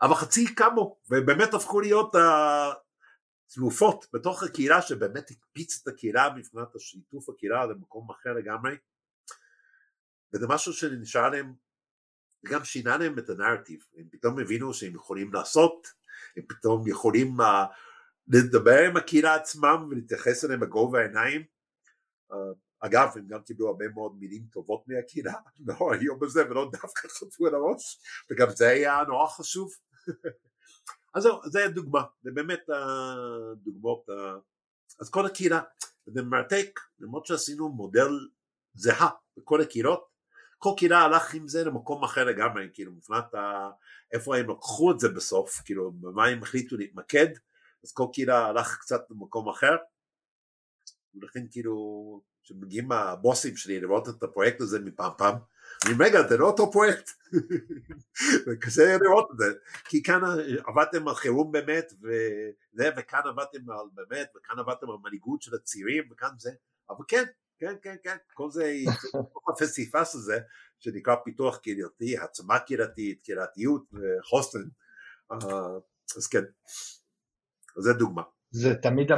[0.02, 2.14] אבל חצי קמו, ובאמת הפכו להיות
[3.54, 8.76] תנופות בתוך הקהילה שבאמת הקפיץ את הקהילה מבחינת השיתוף הקהילה למקום אחר לגמרי
[10.32, 11.54] וזה משהו שנשאר להם,
[12.46, 15.86] גם שינה להם את הנרטיב, הם פתאום הבינו שהם יכולים לעשות,
[16.36, 17.44] הם פתאום יכולים uh,
[18.28, 21.44] לדבר עם הקהילה עצמם ולהתייחס אליהם בגובה העיניים.
[22.32, 22.34] Uh,
[22.80, 25.34] אגב, הם גם קיבלו הרבה מאוד מילים טובות מהקהילה,
[25.66, 29.72] לא היום בזה ולא דווקא חטפו על הראש, וגם זה היה נורא חשוב.
[31.14, 34.06] אז זהו, זה דוגמה, זה באמת הדוגמאות,
[35.00, 35.60] אז כל הקהילה,
[36.06, 38.10] זה מרתק, למרות שעשינו מודל
[38.74, 40.09] זהה בכל הקהילות,
[40.62, 43.24] כל קהילה הלך עם זה למקום אחר לגמרי, כאילו מבחינת
[44.12, 47.26] איפה הם לקחו את זה בסוף, כאילו במה הם החליטו להתמקד,
[47.84, 49.76] אז כל קהילה הלך קצת למקום אחר,
[51.14, 55.34] ולכן כאילו כשמגיעים הבוסים שלי לראות את הפרויקט הזה מפעם פעם,
[55.84, 57.10] אני אומר רגע זה לא אותו פרויקט,
[58.46, 59.52] וקשה לראות את זה,
[59.84, 60.20] כי כאן
[60.66, 66.04] עבדתם על חירום באמת, וזה, וכאן עבדתם על באמת, וכאן עבדתם על מנהיגות של הצעירים,
[66.10, 66.50] וכאן זה,
[66.90, 67.24] אבל כן,
[67.60, 68.72] כן, כן, כן, כל זה,
[69.52, 70.38] הפסיפס הזה,
[70.80, 74.62] שנקרא פיתוח קהילתי, העצמה קהילתית, קהילתיות וחוסן,
[76.16, 76.42] אז כן,
[77.78, 78.22] זה דוגמה.
[78.50, 79.08] זה תמיד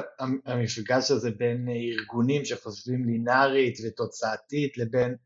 [0.46, 5.16] המפגש הזה בין ארגונים שחושבים לינארית ותוצאתית לבין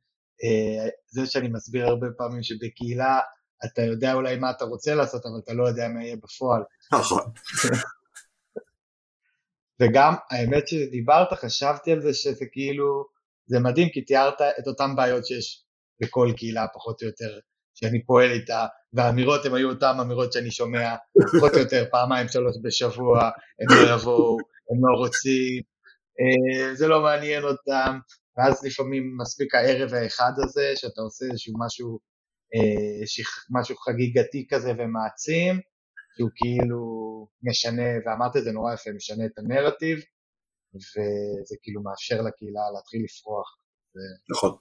[0.45, 3.21] אה, זה שאני מסביר הרבה פעמים שבקהילה
[3.65, 6.63] אתה יודע אולי מה אתה רוצה לעשות אבל אתה לא יודע מה יהיה בפועל.
[6.93, 7.23] נכון.
[9.81, 13.05] וגם האמת שדיברת חשבתי על זה שזה כאילו
[13.47, 15.65] זה מדהים כי תיארת את אותן בעיות שיש
[16.03, 17.39] בכל קהילה פחות או יותר
[17.75, 20.95] שאני פועל איתה והאמירות הן היו אותן אמירות שאני שומע
[21.37, 24.37] פחות או יותר פעמיים שלוש בשבוע, הם לא יבואו,
[24.71, 25.63] הם לא רוצים,
[26.21, 27.99] אה, זה לא מעניין אותם,
[28.37, 31.99] ואז לפעמים מספיק הערב האחד הזה, שאתה עושה איזשהו משהו,
[32.55, 33.05] אה,
[33.61, 35.61] משהו חגיגתי כזה ומעצים,
[36.17, 36.81] שהוא כאילו
[37.43, 39.99] משנה, ואמרת את זה נורא יפה, משנה את הנרטיב,
[40.75, 43.59] וזה כאילו מאפשר לקהילה להתחיל לפרוח.
[44.31, 44.57] נכון.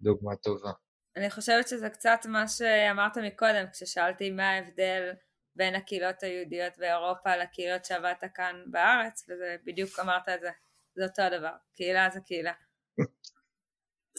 [0.00, 0.70] דוגמה טובה.
[1.16, 5.12] אני חושבת שזה קצת מה שאמרת מקודם, כששאלתי מה ההבדל
[5.56, 10.50] בין הקהילות היהודיות באירופה לקהילות שעבדת כאן בארץ, וזה בדיוק אמרת את זה,
[10.94, 12.52] זה אותו הדבר, קהילה זה קהילה.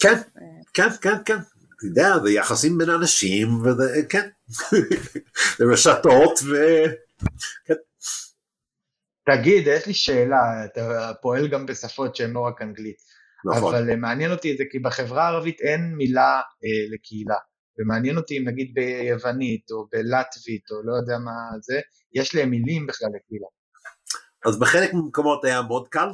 [0.01, 0.15] כן,
[0.73, 4.29] כן, כן, כן, אתה יודע, זה יחסים בין אנשים, וזה, כן,
[5.57, 6.55] זה רשתות, ו...
[7.65, 7.73] כן.
[9.25, 12.97] תגיד, יש לי שאלה, אתה פועל גם בשפות שהן לא רק אנגלית.
[13.45, 13.75] נכון.
[13.75, 17.37] אבל אה, מעניין אותי את זה כי בחברה הערבית אין מילה אה, לקהילה,
[17.79, 21.79] ומעניין אותי אם נגיד ביוונית או בלטבית או לא יודע מה זה,
[22.13, 23.47] יש להם מילים בכלל לקהילה.
[24.45, 26.09] אז בחלק מהמקומות היה מאוד קל,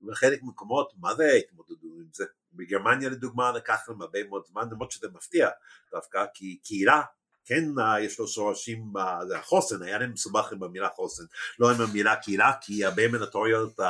[0.00, 2.24] ובחלק מהמקומות, מה זה התמודדו עם זה?
[2.56, 5.48] בגרמניה לדוגמה לקח להם הרבה מאוד זמן, למרות שזה מפתיע
[5.92, 7.02] דווקא, כי קהילה
[7.44, 8.92] כן אה, יש לו שורשים,
[9.36, 11.24] החוסן, היה להם מסובך עם המילה חוסן,
[11.58, 13.80] לא עם המילה קהילה, כי הרבה מן התיאוריות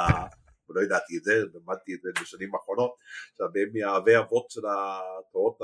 [0.69, 2.95] ולא ידעתי את זה, למדתי את זה בשנים האחרונות,
[3.39, 5.59] שהרבה מהאבי אבות של התורות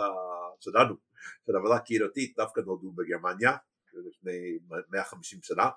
[0.61, 0.95] שלנו,
[1.47, 3.57] של עבודה קהילתית, דווקא נולדו בגרמניה,
[3.95, 4.59] לפני
[4.91, 5.69] 150 שנה,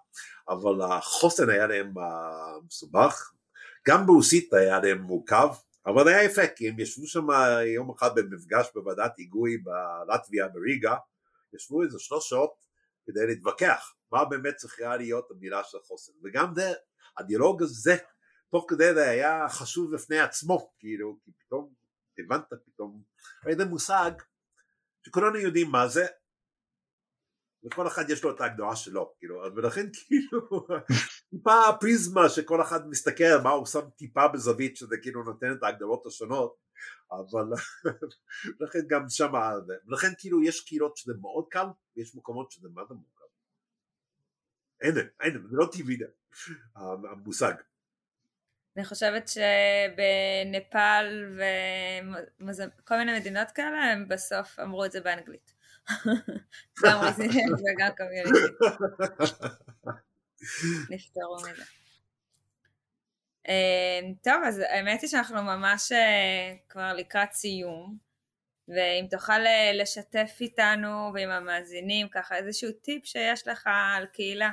[0.49, 1.93] אבל החוסן היה להם
[2.67, 3.31] מסובך,
[3.87, 5.47] גם ברוסית היה להם מורכב,
[5.85, 7.27] אבל היה יפה, כי הם ישבו שם
[7.75, 10.95] יום אחד במפגש בוועדת היגוי בלטביה בריגה,
[11.53, 12.53] ישבו איזה שלוש שעות
[13.05, 16.71] כדי להתווכח מה באמת צריכה להיות המילה של החוסן, וגם זה,
[17.17, 17.95] הדיאלוג הזה
[18.51, 21.73] תוך כדי זה היה חשוב בפני עצמו, כאילו, כי פתאום
[22.19, 23.01] הבנת פתאום,
[23.47, 24.11] איזה מושג
[25.05, 26.05] שכולנו יודעים מה זה,
[27.65, 30.67] וכל אחד יש לו את ההגדרה שלו, כאילו, ולכן כאילו,
[31.33, 36.05] טיפה הפריזמה שכל אחד מסתכל מה הוא שם טיפה בזווית שזה כאילו נותן את ההגדרות
[36.05, 36.57] השונות,
[37.11, 37.45] אבל
[38.61, 39.53] לכן גם שמה,
[39.87, 41.65] ולכן כאילו יש קהילות שזה מאוד קל,
[41.97, 43.23] ויש מקומות שזה מה זה מורכב.
[44.81, 45.97] אין, אין, זה לא טבעי
[46.75, 47.53] המושג.
[48.77, 51.07] אני חושבת שבנפאל
[52.39, 55.53] וכל מיני מדינות כאלה הם בסוף אמרו את זה באנגלית.
[56.83, 58.53] גם רזיליאנט וגם קומיוניטי.
[60.89, 61.63] נפטרו מזה.
[63.47, 67.97] אמ, טוב, אז האמת היא שאנחנו ממש אה, כבר לקראת סיום,
[68.67, 74.51] ואם תוכל אה, לשתף איתנו ועם המאזינים ככה איזשהו טיפ שיש לך על קהילה.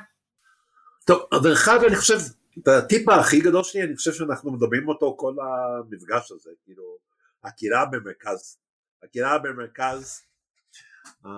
[1.05, 2.19] טוב, אז אחד אני חושב
[2.59, 6.99] את הטיפ הכי גדול שלי אני חושב שאנחנו מדברים אותו כל המפגש הזה כאילו
[7.45, 8.59] הקהילה במרכז
[9.03, 10.23] הקהילה במרכז
[11.07, 11.29] uh,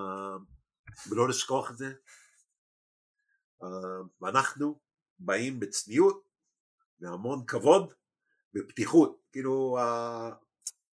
[1.10, 1.92] ולא לשכוח את זה
[4.20, 4.80] ואנחנו
[5.18, 6.22] באים בצניעות
[7.00, 7.94] והמון כבוד
[8.54, 9.18] ופתיחות.
[9.32, 9.78] כאילו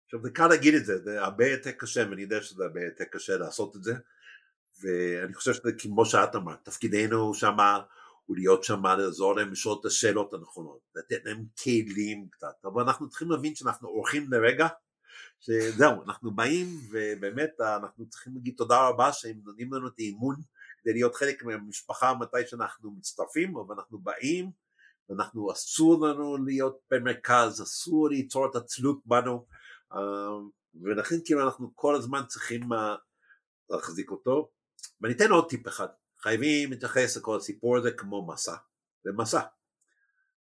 [0.06, 3.04] עכשיו זה קל להגיד את זה זה הרבה יותר קשה ואני יודע שזה הרבה יותר
[3.04, 3.94] קשה לעשות את זה
[4.82, 7.82] ואני חושב שזה כמו שאת אמרת תפקידנו שמה
[8.26, 13.10] הוא להיות שם לעזור להם לשאול את השאלות הנכונות, לתת להם כלים קצת, אבל אנחנו
[13.10, 14.68] צריכים להבין שאנחנו אורחים לרגע,
[15.40, 20.36] שזהו, אנחנו באים ובאמת אנחנו צריכים להגיד תודה רבה שהם נותנים לנו את האימון
[20.82, 24.52] כדי להיות חלק מהמשפחה מתי שאנחנו מצטרפים, אבל אנחנו באים
[25.10, 29.46] ואנחנו אסור לנו להיות במרכז, אסור ליצור את התלות בנו,
[30.84, 32.62] ולכן כאילו אנחנו כל הזמן צריכים
[33.70, 34.52] להחזיק אותו.
[35.02, 35.88] ואני אתן עוד טיפ אחד,
[36.22, 38.56] חייבים להתייחס לכל הסיפור הזה כמו מסע,
[39.04, 39.42] זה מסע.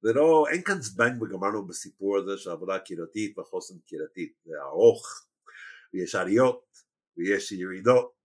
[0.02, 5.26] זה לא, אין כאן זבנג וגמרנו בסיפור הזה של עבודה קהילתית וחוסן קהילתית, זה ארוך,
[5.94, 6.66] ויש עליות,
[7.18, 8.17] ויש ירידות,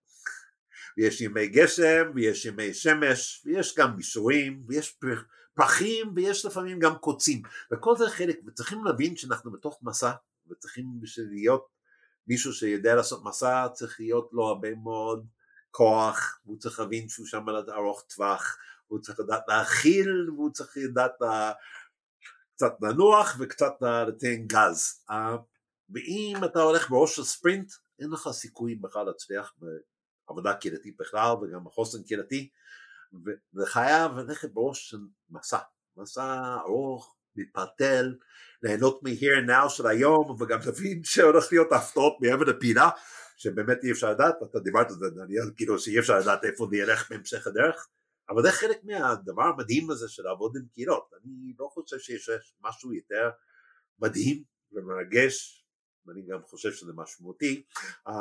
[0.96, 4.98] ויש ימי גשם, ויש ימי שמש, ויש גם מישורים, ויש
[5.54, 10.12] פרחים, ויש לפעמים גם קוצים, וכל זה חלק, וצריכים להבין שאנחנו בתוך מסע,
[10.50, 11.66] וצריכים בשביל להיות
[12.26, 15.26] מישהו שיודע לעשות מסע, צריך להיות לו הרבה מאוד
[15.70, 20.76] כוח, והוא צריך להבין שהוא שם על ארוך טווח, הוא צריך לדעת להכיל, והוא צריך
[20.76, 21.12] לדעת
[22.54, 23.72] קצת לנוח וקצת
[24.08, 25.04] לתן גז.
[25.90, 29.54] ואם אתה הולך בראש של ספרינט, אין לך סיכוי בכלל להצליח
[30.28, 32.48] בעבודה קהילתית בכלל וגם בחוסן קהילתי,
[33.54, 34.98] וחייב ללכת בראש של
[35.30, 35.58] מסע,
[35.96, 38.14] מסע ארוך, מתפתל,
[38.62, 42.90] ליהנות מ-here and now של היום, וגם תבין שהולך להיות הפתעות מעבר לפינה,
[43.36, 46.76] שבאמת אי אפשר לדעת, אתה דיברת על זה דניאל, כאילו שאי אפשר לדעת איפה זה
[46.76, 47.88] ילך בהמשך הדרך,
[48.28, 52.92] אבל זה חלק מהדבר המדהים הזה של לעבוד עם קהילות, אני לא חושב שיש משהו
[52.92, 53.30] יותר
[53.98, 54.42] מדהים
[54.72, 55.61] ומרגש,
[56.06, 57.62] ואני גם חושב שזה משמעותי,
[58.08, 58.12] uh,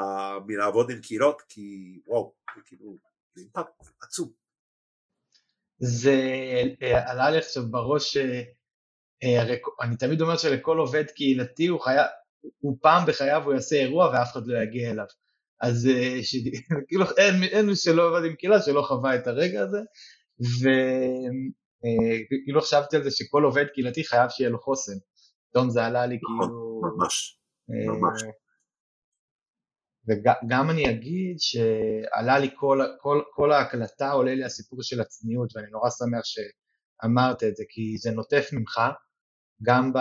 [0.48, 2.98] מלעבוד עם קהילות, כי וואו, זה כאילו,
[3.36, 4.32] זה אימפקט עצום.
[5.82, 6.16] זה
[6.82, 8.42] אה, עלה לי עכשיו בראש, אה,
[9.24, 12.06] אה, אני תמיד אומר שלכל עובד קהילתי הוא חייב,
[12.60, 15.06] הוא פעם בחייו הוא יעשה אירוע ואף אחד לא יגיע אליו.
[15.62, 15.90] אז
[16.88, 19.80] כאילו אין, אין מי שלא עובד עם קהילה שלא חווה את הרגע הזה,
[21.80, 24.98] וכאילו חשבתי על זה שכל עובד קהילתי חייב שיהיה לו חוסן.
[25.50, 26.82] פתאום זה עלה לי נכון, כאילו...
[26.98, 27.41] ממש,
[30.08, 35.68] וגם אני אגיד שעלה לי כל, כל, כל ההקלטה עולה לי הסיפור של הצניעות ואני
[35.72, 38.82] נורא שמח שאמרת את זה כי זה נוטף ממך
[39.64, 39.98] גם ב,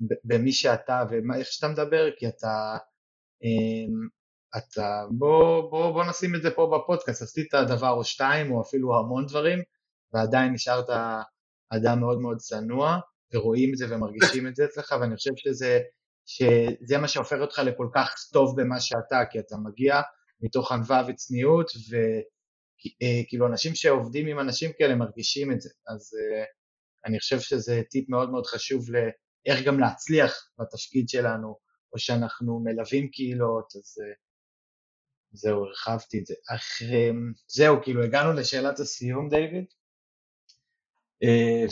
[0.00, 2.76] ב, במי שאתה ואיך שאתה מדבר כי אתה,
[3.42, 4.08] אמ,
[4.56, 8.98] אתה בוא, בוא, בוא נשים את זה פה בפודקאסט עשית דבר או שתיים או אפילו
[8.98, 9.58] המון דברים
[10.12, 10.90] ועדיין נשארת
[11.70, 12.98] אדם מאוד מאוד צנוע
[13.34, 15.80] ורואים את זה ומרגישים את זה אצלך ואני חושב שזה
[16.26, 20.00] שזה מה שהופך אותך לכל כך טוב במה שאתה, כי אתה מגיע
[20.40, 26.44] מתוך ענווה וצניעות, וכאילו אה, אנשים שעובדים עם אנשים כאלה מרגישים את זה, אז אה,
[27.06, 31.58] אני חושב שזה טיפ מאוד מאוד חשוב לאיך גם להצליח בתפקיד שלנו,
[31.92, 34.12] או שאנחנו מלווים קהילות, אז אה,
[35.32, 36.34] זהו, הרחבתי את זה.
[36.54, 36.82] אך
[37.48, 39.64] זהו, כאילו הגענו לשאלת הסיום, דיוויד,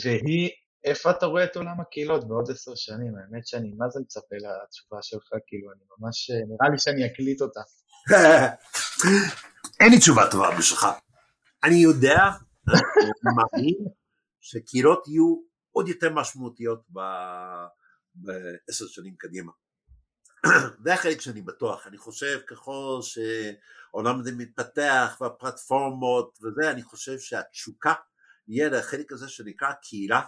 [0.03, 0.49] והיא
[0.85, 3.13] איפה אתה רואה את עולם הקהילות בעוד עשר שנים?
[3.17, 7.61] האמת שאני מה זה מצפה לתשובה שלך, כאילו, אני ממש, נראה לי שאני אקליט אותה.
[9.79, 10.87] אין לי תשובה טובה בשבילך.
[11.63, 12.17] אני יודע,
[13.23, 13.85] מאמין,
[14.41, 15.35] שקהילות יהיו
[15.71, 16.81] עוד יותר משמעותיות
[18.15, 19.51] בעשר שנים קדימה.
[20.83, 27.93] זה החלק שאני בטוח, אני חושב ככל שהעולם הזה מתפתח והפלטפורמות וזה, אני חושב שהתשוקה
[28.47, 30.21] יהיה לחלק הזה שנקרא קהילה,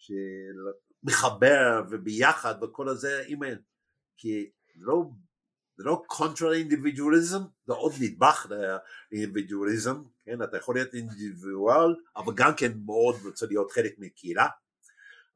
[0.00, 3.58] שמחבר וביחד וכל הזה, אם אין,
[4.16, 5.04] כי זה לא,
[5.76, 8.46] זה לא קונטרה לאינדיבידואליזם, זה עוד נדבך
[9.12, 14.46] לאינדיבידואליזם, כן, אתה יכול להיות אינדיבידואל, אבל גם כן מאוד רוצה להיות חלק מקהילה,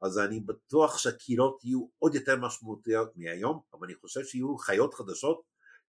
[0.01, 5.41] אז אני בטוח שהקהילות יהיו עוד יותר משמעותיות מהיום, אבל אני חושב שיהיו חיות חדשות,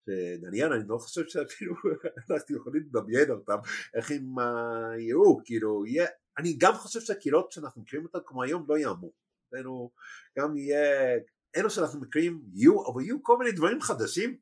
[0.06, 1.74] שדניאל אני לא חושב שאפילו
[2.30, 3.56] אנחנו יכולים לדמיין אותם,
[3.94, 6.06] איך הם uh, יראו, כאילו יהיה
[6.38, 9.12] אני גם חושב שהקהילות שאנחנו מכירים אותן כמו היום לא יעמו.
[9.48, 9.90] אצלנו
[10.38, 11.18] גם יהיה,
[11.56, 14.38] אלו שאנחנו מכירים יהיו, אבל יהיו כל מיני דברים חדשים,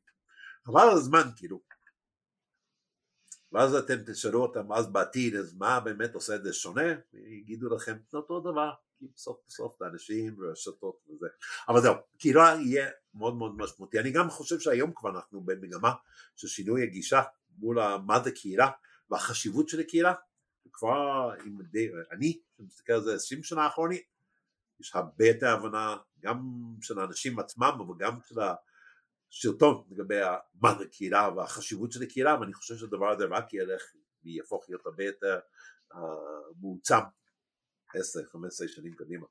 [0.65, 1.61] חבל על הזמן כאילו.
[3.51, 6.93] ואז אתם תשאלו אותם אז בעתיד, אז מה באמת עושה את זה שונה?
[7.13, 11.27] יגידו לכם, זה אותו דבר, כי בסוף בסוף זה אנשים ורשתות וזה.
[11.69, 13.99] אבל זהו, קהילה יהיה מאוד מאוד משמעותי.
[13.99, 15.93] אני גם חושב שהיום כבר אנחנו במגמה
[16.35, 17.21] של שינוי הגישה
[17.57, 18.69] מול מה זה קהילה
[19.09, 20.13] והחשיבות של הקהילה,
[20.73, 24.03] כבר עם די, אני, שמסתכל על זה עשרים שנה האחרונית,
[24.79, 26.39] יש הרבה יותר הבנה גם
[26.81, 28.35] של האנשים עצמם אבל גם של
[29.31, 30.19] השלטון לגבי
[30.61, 33.81] מה זה קהילה והחשיבות של הקהילה ואני חושב שהדבר הזה רק ילך
[34.23, 35.39] ויהפוך להיות הרבה יותר
[35.93, 35.95] uh,
[38.31, 39.25] חמש עשרה שנים קדימה.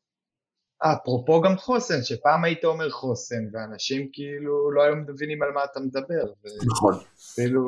[0.79, 5.81] אפרופו גם חוסן, שפעם היית אומר חוסן, ואנשים כאילו לא היו מבינים על מה אתה
[5.81, 6.33] מדבר.
[6.67, 6.95] נכון.
[7.33, 7.63] אפילו...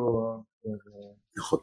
[1.38, 1.58] נכון.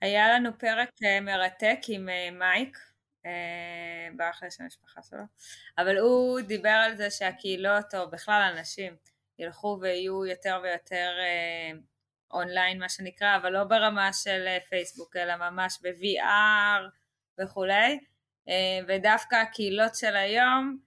[0.00, 2.78] היה לנו פרק אה, מרתק עם אה, מייק,
[3.26, 5.22] אה, ברח לי שם המשפחה שלו,
[5.78, 8.96] אבל הוא דיבר על זה שהקהילות, או בכלל אנשים,
[9.38, 11.10] ילכו ויהיו יותר ויותר
[12.30, 16.82] אונליין מה שנקרא, אבל לא ברמה של פייסבוק, אלא ממש ב-VR
[17.40, 18.00] וכולי,
[18.88, 20.78] ודווקא הקהילות של היום,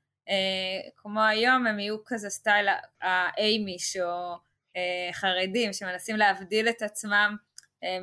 [0.96, 2.68] כמו היום, הם יהיו כזה סטייל
[3.02, 4.36] האיימיש או
[5.14, 7.36] חרדים שמנסים להבדיל את עצמם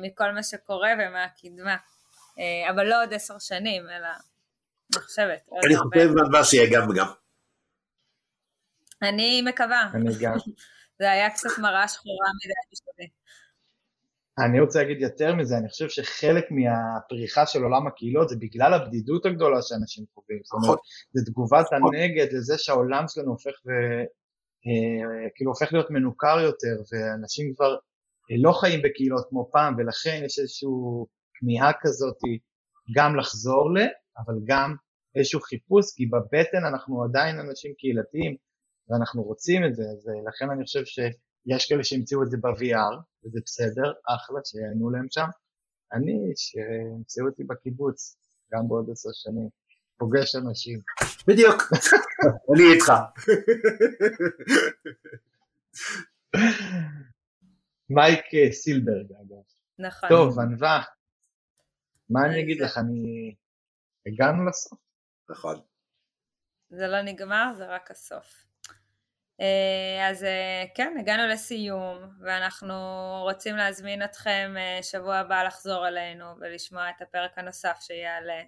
[0.01, 1.75] מכל מה שקורה ומהקדמה.
[2.69, 4.07] אבל לא עוד עשר שנים, אלא
[4.95, 5.49] אני חושבת.
[5.65, 7.07] אני חושב מה שיהיה גם וגם.
[9.01, 9.89] אני מקווה.
[9.93, 10.33] אני גם.
[10.99, 13.09] זה היה קצת מראה שחורה מדי בשבילי.
[14.39, 19.25] אני רוצה להגיד יותר מזה, אני חושב שחלק מהפריחה של עולם הקהילות זה בגלל הבדידות
[19.25, 20.39] הגדולה שאנשים חווים.
[20.43, 20.79] זאת אומרת.
[21.13, 21.65] זה תגובת.
[21.71, 23.69] הנגד לזה שהעולם שלנו הופך, ו...
[24.67, 27.79] אה, כאילו הופך להיות מנוכר יותר, ואנשים כבר אה,
[28.37, 30.67] לא חיים בקהילות כמו פעם, ולכן יש איזושהי
[31.33, 32.17] כמיהה כזאת
[32.95, 33.79] גם לחזור ל,
[34.17, 34.75] אבל גם
[35.15, 38.35] איזשהו חיפוש, כי בבטן אנחנו עדיין אנשים קהילתיים,
[38.89, 42.95] ואנחנו רוצים את זה, אז אה, לכן אני חושב שיש כאלה שהמציאו את זה ב-VR,
[43.25, 45.27] וזה בסדר, אחלה, שיענו להם שם.
[45.93, 48.17] אני, שהמציאו אותי בקיבוץ,
[48.53, 49.49] גם בעוד עשר שנים,
[49.97, 50.79] פוגש אנשים.
[51.27, 51.63] בדיוק,
[52.53, 52.91] אני איתך.
[57.93, 59.43] מייק אה, סילברג, אגב.
[59.79, 60.09] נכון.
[60.09, 60.81] טוב, ענווה,
[62.09, 63.35] מה אני אגיד לך, אני...
[64.05, 64.79] הגענו לסוף.
[65.29, 65.61] נכון.
[66.69, 68.45] זה לא נגמר, זה רק הסוף.
[69.41, 72.73] אה, אז אה, כן, הגענו לסיום, ואנחנו
[73.21, 78.41] רוצים להזמין אתכם אה, שבוע הבא לחזור אלינו ולשמוע את הפרק הנוסף שיעלה.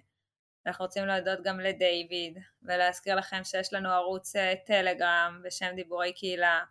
[0.66, 4.32] אנחנו רוצים להודות גם לדיוויד, ולהזכיר לכם שיש לנו ערוץ
[4.66, 6.64] טלגרם בשם דיבורי קהילה,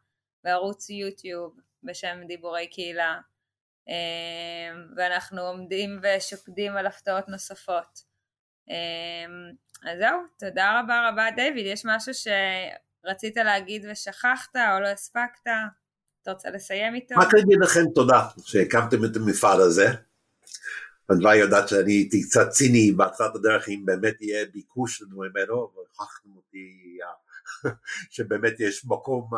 [0.44, 3.20] וערוץ יוטיוב בשם דיבורי קהילה,
[4.98, 8.14] ואנחנו עומדים ושוקדים על הפתעות נוספות.
[9.84, 12.28] אז זהו, תודה רבה רבה דיוויד, יש משהו ש...
[13.06, 15.48] רצית להגיד ושכחת או לא הספקת?
[16.22, 17.16] אתה רוצה לסיים איתו?
[17.16, 19.88] רק להגיד לכם תודה שהקמתם את המפעל הזה.
[21.10, 26.30] הדבר יודעת שאני הייתי קצת ציני בהתחלת הדרך אם באמת יהיה ביקוש לדברים האלו, והוכחתם
[26.36, 26.98] אותי
[28.16, 29.30] שבאמת יש מקום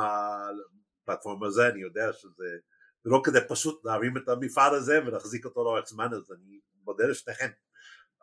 [1.06, 2.58] לפלטפורמה הזה, אני יודע שזה
[3.06, 7.06] זה לא כדי פשוט להרים את המפעל הזה ולהחזיק אותו לאורך זמן, אז אני מודה
[7.08, 7.50] לשניכם.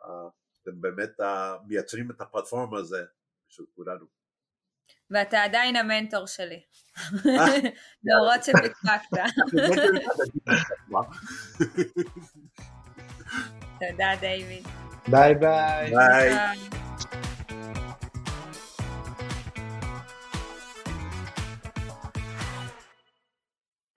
[0.05, 0.29] אה,
[0.61, 3.03] אתם באמת אה, מייצרים את הפלטפורמה הזה
[3.49, 4.05] בשביל כולנו.
[5.09, 6.61] ואתה עדיין המנטור שלי.
[8.05, 9.17] להורות שפקפקת.
[13.89, 14.67] תודה דיוויד.
[15.07, 15.91] ביי ביי.
[15.91, 16.82] ביי.